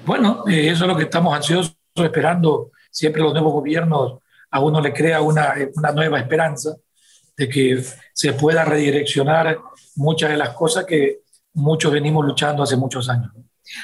Bueno, 0.06 0.44
eh, 0.48 0.70
eso 0.70 0.84
es 0.84 0.90
lo 0.90 0.98
que 0.98 1.04
estamos 1.04 1.34
ansiosos 1.34 1.78
esperando. 1.96 2.72
Siempre 2.92 3.22
los 3.22 3.34
nuevos 3.34 3.54
gobiernos 3.54 4.20
a 4.52 4.60
uno 4.60 4.82
le 4.82 4.94
crea 4.94 5.22
una, 5.22 5.56
una 5.76 5.92
nueva 5.92 6.20
esperanza 6.20 6.76
de 7.36 7.50
que 7.50 7.84
se 8.14 8.34
pueda 8.34 8.66
redireccionar 8.66 9.58
muchas 9.96 10.30
de 10.30 10.38
las 10.38 10.50
cosas 10.50 10.86
que 10.86 11.22
muchos 11.54 11.92
venimos 11.92 12.26
luchando 12.26 12.64
hace 12.64 12.76
muchos 12.76 13.10
años. 13.10 13.32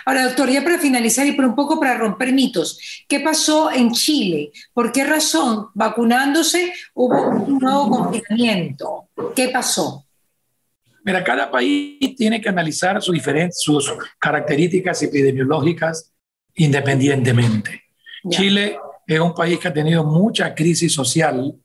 Ahora, 0.06 0.26
doctor, 0.26 0.50
ya 0.50 0.64
para 0.64 0.78
finalizar 0.78 1.26
y 1.26 1.34
por 1.34 1.46
un 1.46 1.56
poco 1.56 1.80
para 1.80 1.98
romper 1.98 2.34
mitos, 2.34 3.06
¿qué 3.08 3.20
pasó 3.20 3.72
en 3.72 3.92
Chile? 3.92 4.52
¿Por 4.74 4.92
qué 4.92 5.04
razón, 5.04 5.68
vacunándose, 5.74 6.74
hubo 6.94 7.30
un 7.30 7.60
nuevo 7.60 7.90
confinamiento? 7.90 9.10
¿Qué 9.36 9.50
pasó? 9.50 10.06
Mira, 11.04 11.24
cada 11.24 11.50
país 11.50 12.16
tiene 12.18 12.42
que 12.42 12.50
analizar 12.50 13.02
sus, 13.02 13.18
sus 13.54 13.94
características 14.20 15.02
epidemiológicas 15.02 16.14
independientemente. 16.56 17.84
Chile 18.30 18.78
es 19.08 19.20
un 19.20 19.34
país 19.34 19.60
que 19.60 19.70
ha 19.70 19.74
tenido 19.74 20.04
mucha 20.04 20.54
crisis 20.54 20.94
social 20.94 21.56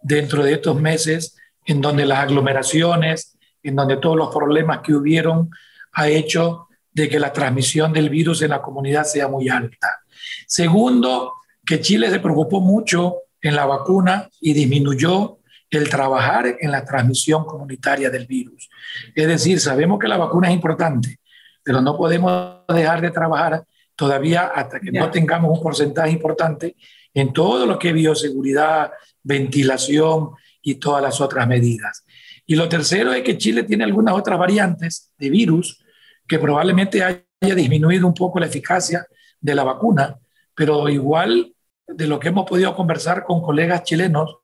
dentro 0.00 0.44
de 0.44 0.54
estos 0.54 0.80
meses, 0.80 1.36
en 1.66 1.80
donde 1.80 2.06
las 2.06 2.20
aglomeraciones, 2.20 3.36
en 3.62 3.74
donde 3.74 3.96
todos 3.96 4.16
los 4.16 4.34
problemas 4.34 4.80
que 4.80 4.94
hubieron, 4.94 5.50
ha 5.92 6.08
hecho 6.08 6.67
de 6.98 7.08
que 7.08 7.20
la 7.20 7.32
transmisión 7.32 7.92
del 7.92 8.10
virus 8.10 8.42
en 8.42 8.50
la 8.50 8.60
comunidad 8.60 9.04
sea 9.04 9.28
muy 9.28 9.48
alta. 9.48 10.02
Segundo, 10.46 11.34
que 11.64 11.80
Chile 11.80 12.10
se 12.10 12.18
preocupó 12.18 12.60
mucho 12.60 13.18
en 13.40 13.54
la 13.54 13.66
vacuna 13.66 14.28
y 14.40 14.52
disminuyó 14.52 15.38
el 15.70 15.88
trabajar 15.88 16.56
en 16.58 16.70
la 16.72 16.84
transmisión 16.84 17.44
comunitaria 17.44 18.10
del 18.10 18.26
virus. 18.26 18.68
Es 19.14 19.28
decir, 19.28 19.60
sabemos 19.60 19.98
que 20.00 20.08
la 20.08 20.16
vacuna 20.16 20.48
es 20.48 20.54
importante, 20.54 21.20
pero 21.62 21.80
no 21.80 21.96
podemos 21.96 22.62
dejar 22.68 23.00
de 23.00 23.10
trabajar 23.10 23.64
todavía 23.94 24.46
hasta 24.46 24.80
que 24.80 24.90
no 24.90 25.10
tengamos 25.10 25.56
un 25.56 25.62
porcentaje 25.62 26.10
importante 26.10 26.74
en 27.14 27.32
todo 27.32 27.64
lo 27.64 27.78
que 27.78 27.88
es 27.88 27.94
bioseguridad, 27.94 28.90
ventilación 29.22 30.30
y 30.62 30.76
todas 30.76 31.02
las 31.02 31.20
otras 31.20 31.46
medidas. 31.46 32.04
Y 32.44 32.56
lo 32.56 32.68
tercero 32.68 33.12
es 33.12 33.22
que 33.22 33.38
Chile 33.38 33.62
tiene 33.62 33.84
algunas 33.84 34.14
otras 34.14 34.38
variantes 34.38 35.12
de 35.16 35.30
virus 35.30 35.78
que 36.28 36.38
probablemente 36.38 37.02
haya 37.02 37.54
disminuido 37.54 38.06
un 38.06 38.14
poco 38.14 38.38
la 38.38 38.46
eficacia 38.46 39.06
de 39.40 39.54
la 39.54 39.64
vacuna, 39.64 40.18
pero 40.54 40.88
igual 40.88 41.54
de 41.86 42.06
lo 42.06 42.20
que 42.20 42.28
hemos 42.28 42.46
podido 42.46 42.74
conversar 42.76 43.24
con 43.24 43.40
colegas 43.40 43.82
chilenos, 43.84 44.36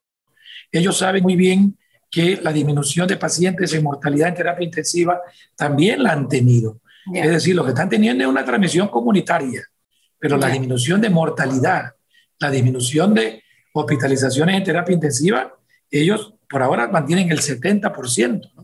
ellos 0.73 0.97
saben 0.97 1.23
muy 1.23 1.37
bien 1.37 1.77
que 2.11 2.41
la 2.43 2.53
disminución 2.53 3.07
de 3.07 3.17
pacientes 3.17 3.73
en 3.75 3.83
mortalidad 3.83 4.29
en 4.29 4.35
terapia 4.35 4.65
intensiva 4.65 5.21
también 5.57 6.03
la 6.03 6.13
han 6.13 6.29
tenido. 6.29 6.81
Es 7.13 7.29
decir, 7.29 7.55
lo 7.55 7.65
que 7.65 7.71
están 7.71 7.89
teniendo 7.89 8.25
es 8.25 8.31
una 8.31 8.45
transmisión 8.45 8.89
comunitaria, 8.89 9.63
pero 10.19 10.39
la 10.39 10.49
disminución 10.49 11.01
de 11.01 11.11
mortalidad, 11.11 11.93
la 12.39 12.51
disminución 12.51 13.13
de 13.15 13.43
hospitalizaciones 13.75 14.57
en 14.57 14.65
terapia 14.65 14.95
intensiva, 14.95 15.55
ellos 15.91 16.35
por 16.49 16.63
ahora 16.63 16.89
mantienen 16.89 17.31
el 17.31 17.41
70%. 17.41 18.64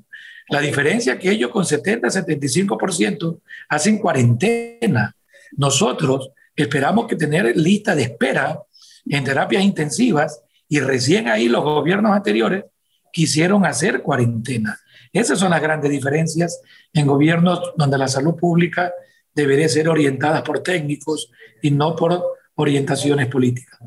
La 0.51 0.61
diferencia 0.61 1.19
que 1.19 1.31
ellos 1.31 1.51
con 1.51 1.65
70-75% 1.65 3.41
hacen 3.69 3.99
cuarentena. 3.99 5.17
Nosotros 5.53 6.31
esperamos 6.57 7.07
que 7.07 7.17
tener 7.17 7.57
lista 7.57 7.95
de 7.95 8.03
espera 8.03 8.61
en 9.07 9.25
terapias 9.25 9.63
intensivas 9.63 10.43
y 10.69 10.81
recién 10.81 11.29
ahí 11.29 11.49
los 11.49 11.63
gobiernos 11.63 12.13
anteriores 12.13 12.65
quisieron 13.13 13.65
hacer 13.65 14.03
cuarentena. 14.03 14.79
Esas 15.13 15.39
son 15.39 15.51
las 15.51 15.63
grandes 15.63 15.91
diferencias 15.91 16.61
en 16.93 17.07
gobiernos 17.07 17.73
donde 17.77 17.99
la 17.99 18.09
salud 18.09 18.35
pública 18.37 18.93
debería 19.35 19.69
ser 19.69 19.89
orientada 19.89 20.43
por 20.43 20.63
técnicos 20.63 21.31
y 21.63 21.71
no 21.71 21.95
por 21.97 22.25
orientaciones 22.57 23.29
políticas. 23.29 23.81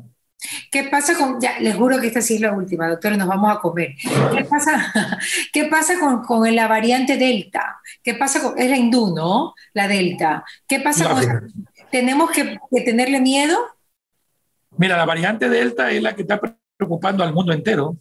¿Qué 0.70 0.84
pasa 0.84 1.16
con, 1.16 1.40
ya 1.40 1.58
les 1.60 1.74
juro 1.76 2.00
que 2.00 2.08
esta 2.08 2.20
sí 2.20 2.36
es 2.36 2.40
la 2.40 2.52
última, 2.52 2.88
doctor, 2.88 3.16
nos 3.16 3.28
vamos 3.28 3.56
a 3.56 3.60
comer. 3.60 3.94
¿Qué 4.36 4.44
pasa, 4.44 5.18
qué 5.52 5.64
pasa 5.64 5.98
con, 5.98 6.22
con, 6.22 6.54
la 6.54 6.68
variante 6.68 7.16
Delta? 7.16 7.80
¿Qué 8.02 8.14
pasa 8.14 8.42
con, 8.42 8.58
es 8.58 8.70
la 8.70 8.76
hindú, 8.76 9.14
¿no? 9.14 9.54
La 9.72 9.88
Delta. 9.88 10.44
¿Qué 10.68 10.80
pasa 10.80 11.08
con, 11.08 11.52
tenemos 11.90 12.30
que, 12.30 12.58
que 12.70 12.80
tenerle 12.82 13.20
miedo? 13.20 13.58
Mira, 14.76 14.96
la 14.96 15.04
variante 15.04 15.48
Delta 15.48 15.90
es 15.90 16.02
la 16.02 16.14
que 16.14 16.22
está 16.22 16.40
preocupando 16.76 17.22
al 17.24 17.32
mundo 17.32 17.52
entero. 17.52 17.96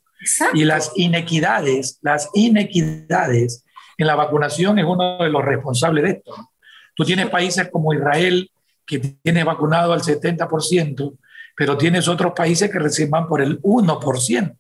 Y 0.54 0.64
las 0.64 0.92
inequidades, 0.96 2.00
las 2.02 2.30
inequidades 2.34 3.66
en 3.98 4.08
la 4.08 4.16
vacunación 4.16 4.80
es 4.80 4.86
uno 4.86 5.18
de 5.18 5.30
los 5.30 5.44
responsables 5.44 6.04
de 6.04 6.10
esto. 6.12 6.50
Tú 6.96 7.04
tienes 7.04 7.30
países 7.30 7.70
como 7.70 7.94
Israel, 7.94 8.50
que 8.86 9.00
tiene 9.00 9.44
vacunado 9.44 9.94
al 9.94 10.02
70%, 10.02 11.18
pero 11.56 11.78
tienes 11.78 12.08
otros 12.08 12.34
países 12.36 12.72
que 12.72 12.80
recién 12.80 13.10
van 13.10 13.28
por 13.28 13.42
el 13.42 13.62
1%. 13.62 14.58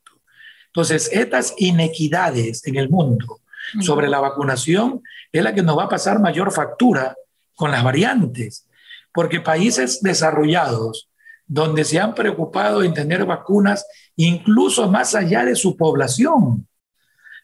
Entonces, 0.68 1.10
estas 1.12 1.54
inequidades 1.58 2.66
en 2.66 2.78
el 2.78 2.90
mundo 2.90 3.40
sobre 3.82 4.10
la 4.10 4.20
vacunación 4.20 5.02
es 5.32 5.44
la 5.44 5.54
que 5.54 5.62
nos 5.62 5.78
va 5.78 5.84
a 5.84 5.90
pasar 5.90 6.20
mayor 6.20 6.52
factura 6.52 7.16
con 7.56 7.72
las 7.72 7.84
variantes, 7.84 8.68
porque 9.14 9.40
países 9.40 10.02
desarrollados 10.02 11.10
donde 11.46 11.84
se 11.84 12.00
han 12.00 12.16
preocupado 12.16 12.84
en 12.84 12.94
tener 12.94 13.26
vacunas 13.26 13.86
incluso 14.16 14.90
más 14.90 15.14
allá 15.14 15.46
de 15.46 15.56
su 15.56 15.78
población. 15.78 16.68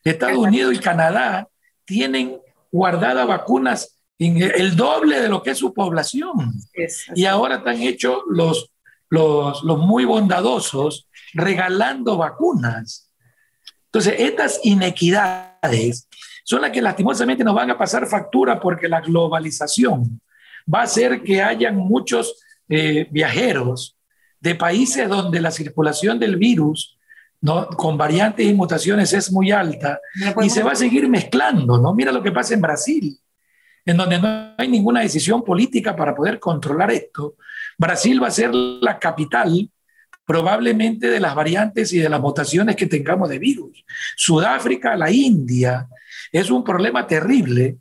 Estados 0.04 0.38
Unidos 0.38 0.74
y 0.74 0.80
Canadá 0.80 1.48
tienen 1.86 2.40
guardadas 2.72 3.28
vacunas 3.28 3.98
en 4.18 4.42
el 4.42 4.76
doble 4.76 5.22
de 5.22 5.30
lo 5.30 5.42
que 5.42 5.52
es 5.52 5.58
su 5.58 5.74
población. 5.74 6.54
y 7.16 7.26
ahora 7.26 7.58
están 7.58 7.82
hechos 7.82 8.20
los, 8.30 8.70
los, 9.10 9.64
los 9.64 9.78
muy 9.78 10.06
bondadosos 10.06 11.08
regalando 11.34 12.18
vacunas. 12.18 13.12
Entonces, 13.86 14.16
estas 14.20 14.60
inequidades 14.64 16.08
son 16.44 16.62
las 16.62 16.72
que 16.72 16.82
lastimosamente 16.82 17.44
nos 17.44 17.56
van 17.56 17.72
a 17.72 17.78
pasar 17.78 18.08
factura 18.08 18.60
porque 18.60 18.88
la 18.88 19.02
globalización 19.02 20.22
va 20.72 20.82
a 20.82 20.84
hacer 20.84 21.24
que 21.24 21.42
hayan 21.42 21.76
muchos 21.76 22.44
eh, 22.68 23.08
viajeros 23.12 23.98
de 24.40 24.56
países 24.56 25.10
donde 25.10 25.42
la 25.42 25.52
circulación 25.52 26.20
del 26.20 26.38
virus 26.38 26.98
¿no? 27.42 27.68
con 27.68 27.98
variantes 27.98 28.46
y 28.46 28.54
mutaciones 28.54 29.12
es 29.14 29.32
muy 29.32 29.52
alta 29.52 30.00
y 30.42 30.50
se 30.50 30.64
va 30.64 30.74
a 30.74 30.76
seguir 30.76 31.10
mezclando. 31.10 31.78
¿no? 31.78 31.94
Mira 31.94 32.12
lo 32.12 32.22
que 32.22 32.32
pasa 32.32 32.54
en 32.54 32.62
Brasil, 32.62 33.20
en 33.86 33.98
donde 33.98 34.20
no 34.20 34.54
hay 34.58 34.68
ninguna 34.68 35.02
decisión 35.02 35.44
política 35.44 35.96
para 35.96 36.16
poder 36.16 36.40
controlar 36.40 36.92
esto. 36.92 37.36
Brasil 37.80 38.22
va 38.22 38.28
a 38.28 38.32
ser 38.32 38.54
la 38.54 39.00
capital 39.00 39.72
probablemente 40.26 41.10
de 41.10 41.20
las 41.20 41.34
variantes 41.34 41.92
y 41.94 42.00
de 42.00 42.10
las 42.10 42.20
mutaciones 42.20 42.76
que 42.76 42.86
tengamos 42.86 43.30
de 43.30 43.40
virus. 43.40 43.84
Sudáfrica, 44.16 44.96
la 44.96 45.10
India, 45.10 45.88
es 46.32 46.52
un 46.52 46.64
problema 46.64 47.08
terrible 47.08 47.78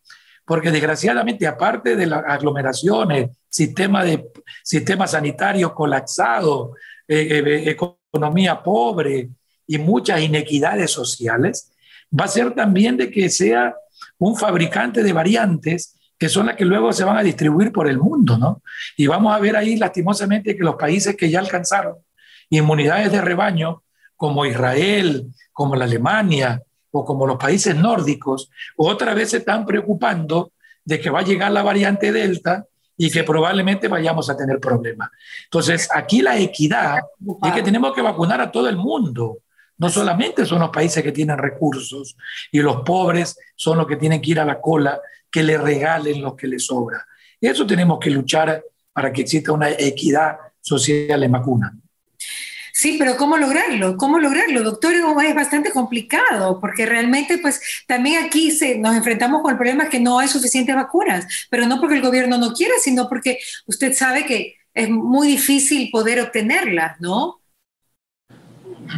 porque 0.46 0.70
desgraciadamente 0.70 1.46
aparte 1.46 1.94
de 1.94 2.06
las 2.06 2.24
aglomeraciones, 2.26 3.30
sistema, 3.50 4.02
de, 4.02 4.30
sistema 4.62 5.06
sanitario 5.06 5.74
colapsado, 5.74 6.74
eh, 7.06 7.42
eh, 7.44 7.76
economía 7.76 8.62
pobre 8.62 9.28
y 9.66 9.78
muchas 9.78 10.22
inequidades 10.22 10.92
sociales, 10.92 11.72
va 12.18 12.24
a 12.24 12.28
ser 12.28 12.54
también 12.54 12.96
de 12.96 13.10
que 13.10 13.28
sea 13.28 13.74
un 14.16 14.36
fabricante 14.36 15.02
de 15.02 15.12
variantes 15.12 15.97
que 16.18 16.28
son 16.28 16.46
las 16.46 16.56
que 16.56 16.64
luego 16.64 16.92
se 16.92 17.04
van 17.04 17.16
a 17.16 17.22
distribuir 17.22 17.72
por 17.72 17.88
el 17.88 17.98
mundo, 17.98 18.36
¿no? 18.36 18.62
Y 18.96 19.06
vamos 19.06 19.34
a 19.34 19.38
ver 19.38 19.56
ahí 19.56 19.76
lastimosamente 19.76 20.56
que 20.56 20.64
los 20.64 20.74
países 20.74 21.16
que 21.16 21.30
ya 21.30 21.38
alcanzaron 21.38 21.96
inmunidades 22.50 23.12
de 23.12 23.20
rebaño, 23.20 23.82
como 24.16 24.44
Israel, 24.46 25.26
como 25.52 25.76
la 25.76 25.84
Alemania, 25.84 26.62
o 26.90 27.04
como 27.04 27.26
los 27.26 27.36
países 27.36 27.76
nórdicos, 27.76 28.50
otra 28.76 29.14
vez 29.14 29.30
se 29.30 29.38
están 29.38 29.66
preocupando 29.66 30.52
de 30.84 30.98
que 31.00 31.10
va 31.10 31.20
a 31.20 31.24
llegar 31.24 31.52
la 31.52 31.62
variante 31.62 32.12
Delta 32.12 32.64
y 32.96 33.10
que 33.10 33.22
probablemente 33.22 33.88
vayamos 33.88 34.28
a 34.30 34.36
tener 34.36 34.58
problemas. 34.58 35.10
Entonces, 35.44 35.88
aquí 35.94 36.22
la 36.22 36.38
equidad 36.38 36.98
es 37.44 37.52
que 37.52 37.62
tenemos 37.62 37.94
que 37.94 38.02
vacunar 38.02 38.40
a 38.40 38.50
todo 38.50 38.68
el 38.68 38.76
mundo. 38.76 39.38
No 39.76 39.88
solamente 39.88 40.44
son 40.44 40.60
los 40.60 40.70
países 40.70 41.04
que 41.04 41.12
tienen 41.12 41.38
recursos 41.38 42.16
y 42.50 42.60
los 42.60 42.80
pobres 42.80 43.38
son 43.54 43.78
los 43.78 43.86
que 43.86 43.96
tienen 43.96 44.20
que 44.20 44.32
ir 44.32 44.40
a 44.40 44.44
la 44.44 44.60
cola, 44.60 45.00
que 45.30 45.42
le 45.42 45.58
regalen 45.58 46.22
lo 46.22 46.36
que 46.36 46.46
les 46.46 46.66
sobra. 46.66 47.06
Eso 47.40 47.66
tenemos 47.66 47.98
que 47.98 48.10
luchar 48.10 48.62
para 48.92 49.12
que 49.12 49.22
exista 49.22 49.52
una 49.52 49.70
equidad 49.70 50.36
social 50.60 51.22
en 51.22 51.32
vacunas. 51.32 51.72
Sí, 52.72 52.94
pero 52.96 53.16
¿cómo 53.16 53.36
lograrlo? 53.36 53.96
¿Cómo 53.96 54.20
lograrlo, 54.20 54.62
doctor? 54.62 54.94
Es 54.94 55.34
bastante 55.34 55.72
complicado 55.72 56.60
porque 56.60 56.86
realmente 56.86 57.38
pues 57.38 57.60
también 57.88 58.24
aquí 58.24 58.52
se, 58.52 58.78
nos 58.78 58.94
enfrentamos 58.94 59.42
con 59.42 59.50
el 59.50 59.56
problema 59.56 59.88
que 59.88 59.98
no 59.98 60.20
hay 60.20 60.28
suficientes 60.28 60.76
vacunas, 60.76 61.26
pero 61.50 61.66
no 61.66 61.80
porque 61.80 61.96
el 61.96 62.02
gobierno 62.02 62.38
no 62.38 62.52
quiera, 62.52 62.74
sino 62.80 63.08
porque 63.08 63.40
usted 63.66 63.94
sabe 63.94 64.24
que 64.24 64.58
es 64.72 64.88
muy 64.88 65.26
difícil 65.26 65.90
poder 65.90 66.20
obtenerlas, 66.20 67.00
¿no? 67.00 67.40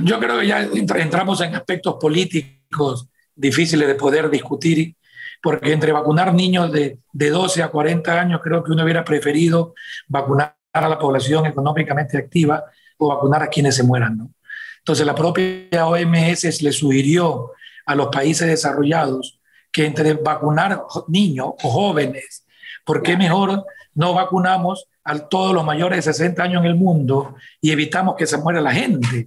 Yo 0.05 0.21
creo 0.21 0.41
que 0.41 0.47
ya 0.47 0.69
entramos 0.99 1.41
en 1.41 1.55
aspectos 1.55 1.97
políticos 1.99 3.09
difíciles 3.35 3.89
de 3.89 3.95
poder 3.95 4.29
discutir, 4.29 4.95
porque 5.43 5.73
entre 5.73 5.93
vacunar 5.93 6.35
niños 6.35 6.71
de, 6.73 6.99
de 7.13 7.31
12 7.31 7.63
a 7.63 7.69
40 7.69 8.21
años, 8.21 8.41
creo 8.43 8.63
que 8.63 8.73
uno 8.73 8.85
hubiera 8.85 9.05
preferido 9.05 9.75
vacunar 10.09 10.57
a 10.73 10.89
la 10.89 10.99
población 10.99 11.47
económicamente 11.47 12.19
activa 12.19 12.65
o 12.99 13.09
vacunar 13.09 13.43
a 13.43 13.49
quienes 13.49 13.75
se 13.75 13.83
mueran. 13.83 14.19
¿no? 14.19 14.31
Entonces 14.79 15.07
la 15.07 15.15
propia 15.15 15.87
OMS 15.87 16.63
le 16.63 16.73
sugirió 16.73 17.53
a 17.87 17.95
los 17.95 18.09
países 18.09 18.47
desarrollados 18.47 19.41
que 19.73 19.87
entre 19.87 20.15
vacunar 20.15 20.83
niños 21.09 21.49
o 21.63 21.71
jóvenes, 21.71 22.45
¿por 22.85 23.03
qué 23.03 23.17
mejor 23.17 23.65
no 23.95 24.15
vacunamos 24.15 24.87
a 25.05 25.19
todos 25.19 25.55
los 25.55 25.65
mayores 25.65 26.05
de 26.05 26.13
60 26.13 26.43
años 26.43 26.65
en 26.65 26.71
el 26.71 26.77
mundo 26.77 27.35
y 27.61 27.71
evitamos 27.71 28.17
que 28.17 28.27
se 28.27 28.37
muera 28.39 28.61
la 28.61 28.73
gente? 28.73 29.27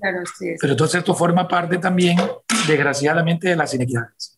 Pero 0.60 0.74
entonces 0.74 1.00
esto 1.00 1.16
forma 1.16 1.48
parte 1.48 1.78
también, 1.78 2.20
desgraciadamente, 2.68 3.50
de 3.50 3.56
las 3.56 3.74
inequidades. 3.74 4.38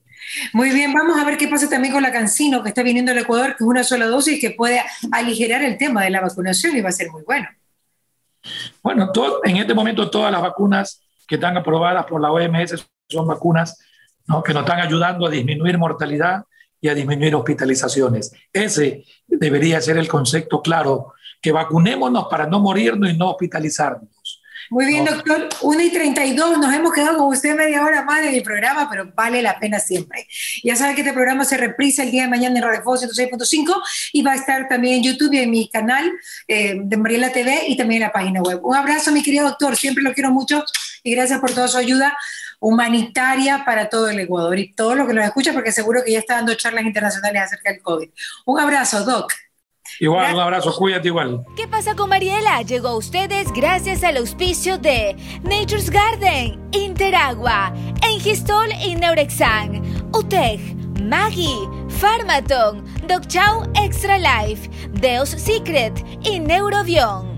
Muy 0.54 0.72
bien, 0.72 0.94
vamos 0.94 1.18
a 1.20 1.26
ver 1.26 1.38
qué 1.38 1.48
pasa 1.48 1.70
también 1.70 1.94
con 1.94 2.04
la 2.04 2.12
Cancino, 2.12 2.64
que 2.64 2.70
está 2.70 2.84
viniendo 2.84 3.12
al 3.12 3.18
Ecuador, 3.20 3.56
que 3.56 3.64
es 3.64 3.68
una 3.68 3.84
sola 3.84 4.08
dosis 4.08 4.40
que 4.40 4.52
puede 4.52 4.82
aligerar 5.12 5.64
el 5.64 5.78
tema 5.78 6.04
de 6.04 6.10
la 6.10 6.22
vacunación 6.22 6.76
y 6.76 6.82
va 6.82 6.90
a 6.90 6.94
ser 6.94 7.12
muy 7.12 7.24
bueno. 7.24 7.48
Bueno, 8.84 9.12
en 9.44 9.58
este 9.58 9.74
momento 9.74 10.10
todas 10.10 10.32
las 10.32 10.42
vacunas 10.42 11.02
que 11.28 11.36
están 11.36 11.58
aprobadas 11.58 12.06
por 12.06 12.22
la 12.22 12.32
OMS 12.32 12.86
son 13.08 13.28
vacunas 13.28 13.78
que 14.44 14.54
nos 14.54 14.64
están 14.64 14.80
ayudando 14.80 15.28
a 15.28 15.30
disminuir 15.30 15.78
mortalidad 15.78 16.44
y 16.82 16.90
a 16.90 16.94
disminuir 16.94 17.36
hospitalizaciones. 17.36 18.32
Ese 18.52 19.04
debería 19.28 19.82
ser 19.82 19.98
el 19.98 20.08
concepto 20.08 20.62
claro, 20.62 21.14
que 21.42 21.52
vacunémonos 21.52 22.28
para 22.28 22.48
no 22.48 22.60
morirnos 22.60 23.10
y 23.10 23.18
no 23.18 23.32
hospitalizarnos. 23.32 24.10
Muy 24.70 24.86
bien, 24.86 25.06
doctor. 25.06 25.48
1 25.62 25.82
y 25.82 25.92
32, 25.92 26.58
nos 26.58 26.74
hemos 26.74 26.94
quedado 26.94 27.18
con 27.18 27.28
usted 27.28 27.56
media 27.56 27.84
hora 27.84 28.04
más 28.04 28.26
en 28.26 28.34
el 28.34 28.44
programa, 28.44 28.90
pero 28.90 29.12
vale 29.14 29.42
la 29.42 29.60
pena 29.60 29.80
siempre. 29.80 30.28
Ya 30.64 30.76
saben 30.76 30.96
que 30.96 31.02
este 31.02 31.14
programa 31.14 31.46
se 31.46 31.58
reprisa 31.58 32.04
el 32.04 32.12
día 32.12 32.24
de 32.24 32.30
mañana 32.30 32.58
en 32.58 32.64
Radio 32.64 32.82
Fox 32.84 33.04
106.5 33.04 33.82
y 34.14 34.22
va 34.24 34.34
a 34.34 34.36
estar 34.36 34.68
también 34.68 34.96
en 34.96 35.04
YouTube 35.04 35.34
y 35.34 35.40
en 35.40 35.52
mi 35.52 35.70
canal 35.70 36.12
eh, 36.48 36.76
de 36.82 36.98
Mariela 36.98 37.32
TV 37.32 37.64
y 37.68 37.78
también 37.78 38.02
en 38.02 38.08
la 38.08 38.14
página 38.14 38.42
web. 38.42 38.60
Un 38.64 38.76
abrazo, 38.76 39.12
mi 39.12 39.22
querido 39.22 39.48
doctor, 39.48 39.76
siempre 39.76 40.04
lo 40.04 40.14
quiero 40.14 40.32
mucho 40.32 40.64
y 41.04 41.12
gracias 41.12 41.40
por 41.40 41.54
toda 41.54 41.68
su 41.68 41.78
ayuda 41.78 42.18
humanitaria 42.60 43.64
para 43.64 43.90
todo 43.90 44.10
el 44.10 44.20
Ecuador 44.20 44.58
y 44.58 44.74
todo 44.74 44.96
lo 44.96 45.06
que 45.06 45.14
nos 45.14 45.26
escucha, 45.26 45.54
porque 45.54 45.72
seguro 45.72 46.04
que 46.04 46.14
ya 46.14 46.20
está 46.20 46.36
dando 46.36 46.56
charlas 46.56 46.86
internacionales 46.86 47.44
acerca 47.44 47.72
del 47.72 47.82
COVID. 47.82 48.10
Un 48.46 48.60
abrazo, 48.60 49.04
Doc. 49.04 49.32
Igual, 50.00 50.36
un 50.36 50.42
abrazo, 50.42 50.74
cuídate 50.76 51.08
igual. 51.08 51.44
¿Qué 51.56 51.68
pasa 51.68 51.96
con 51.96 52.10
Mariela? 52.10 52.62
Llegó 52.64 52.90
a 52.90 52.98
ustedes 52.98 53.52
gracias 53.54 54.04
al 54.04 54.18
auspicio 54.18 54.78
de 54.78 55.16
Nature's 55.44 55.90
Garden, 55.90 56.60
Interagua, 56.72 57.74
Engistol 58.02 58.70
y 58.84 58.96
Neurexan, 58.96 59.82
UTEG, 60.14 60.76
Maggie, 61.02 61.68
Pharmaton, 62.00 62.84
Doc 63.08 63.28
Chow 63.28 63.64
Extra 63.76 64.18
Life, 64.18 64.70
Deus 64.94 65.30
Secret 65.30 65.94
y 66.24 66.40
Neurobion. 66.40 67.35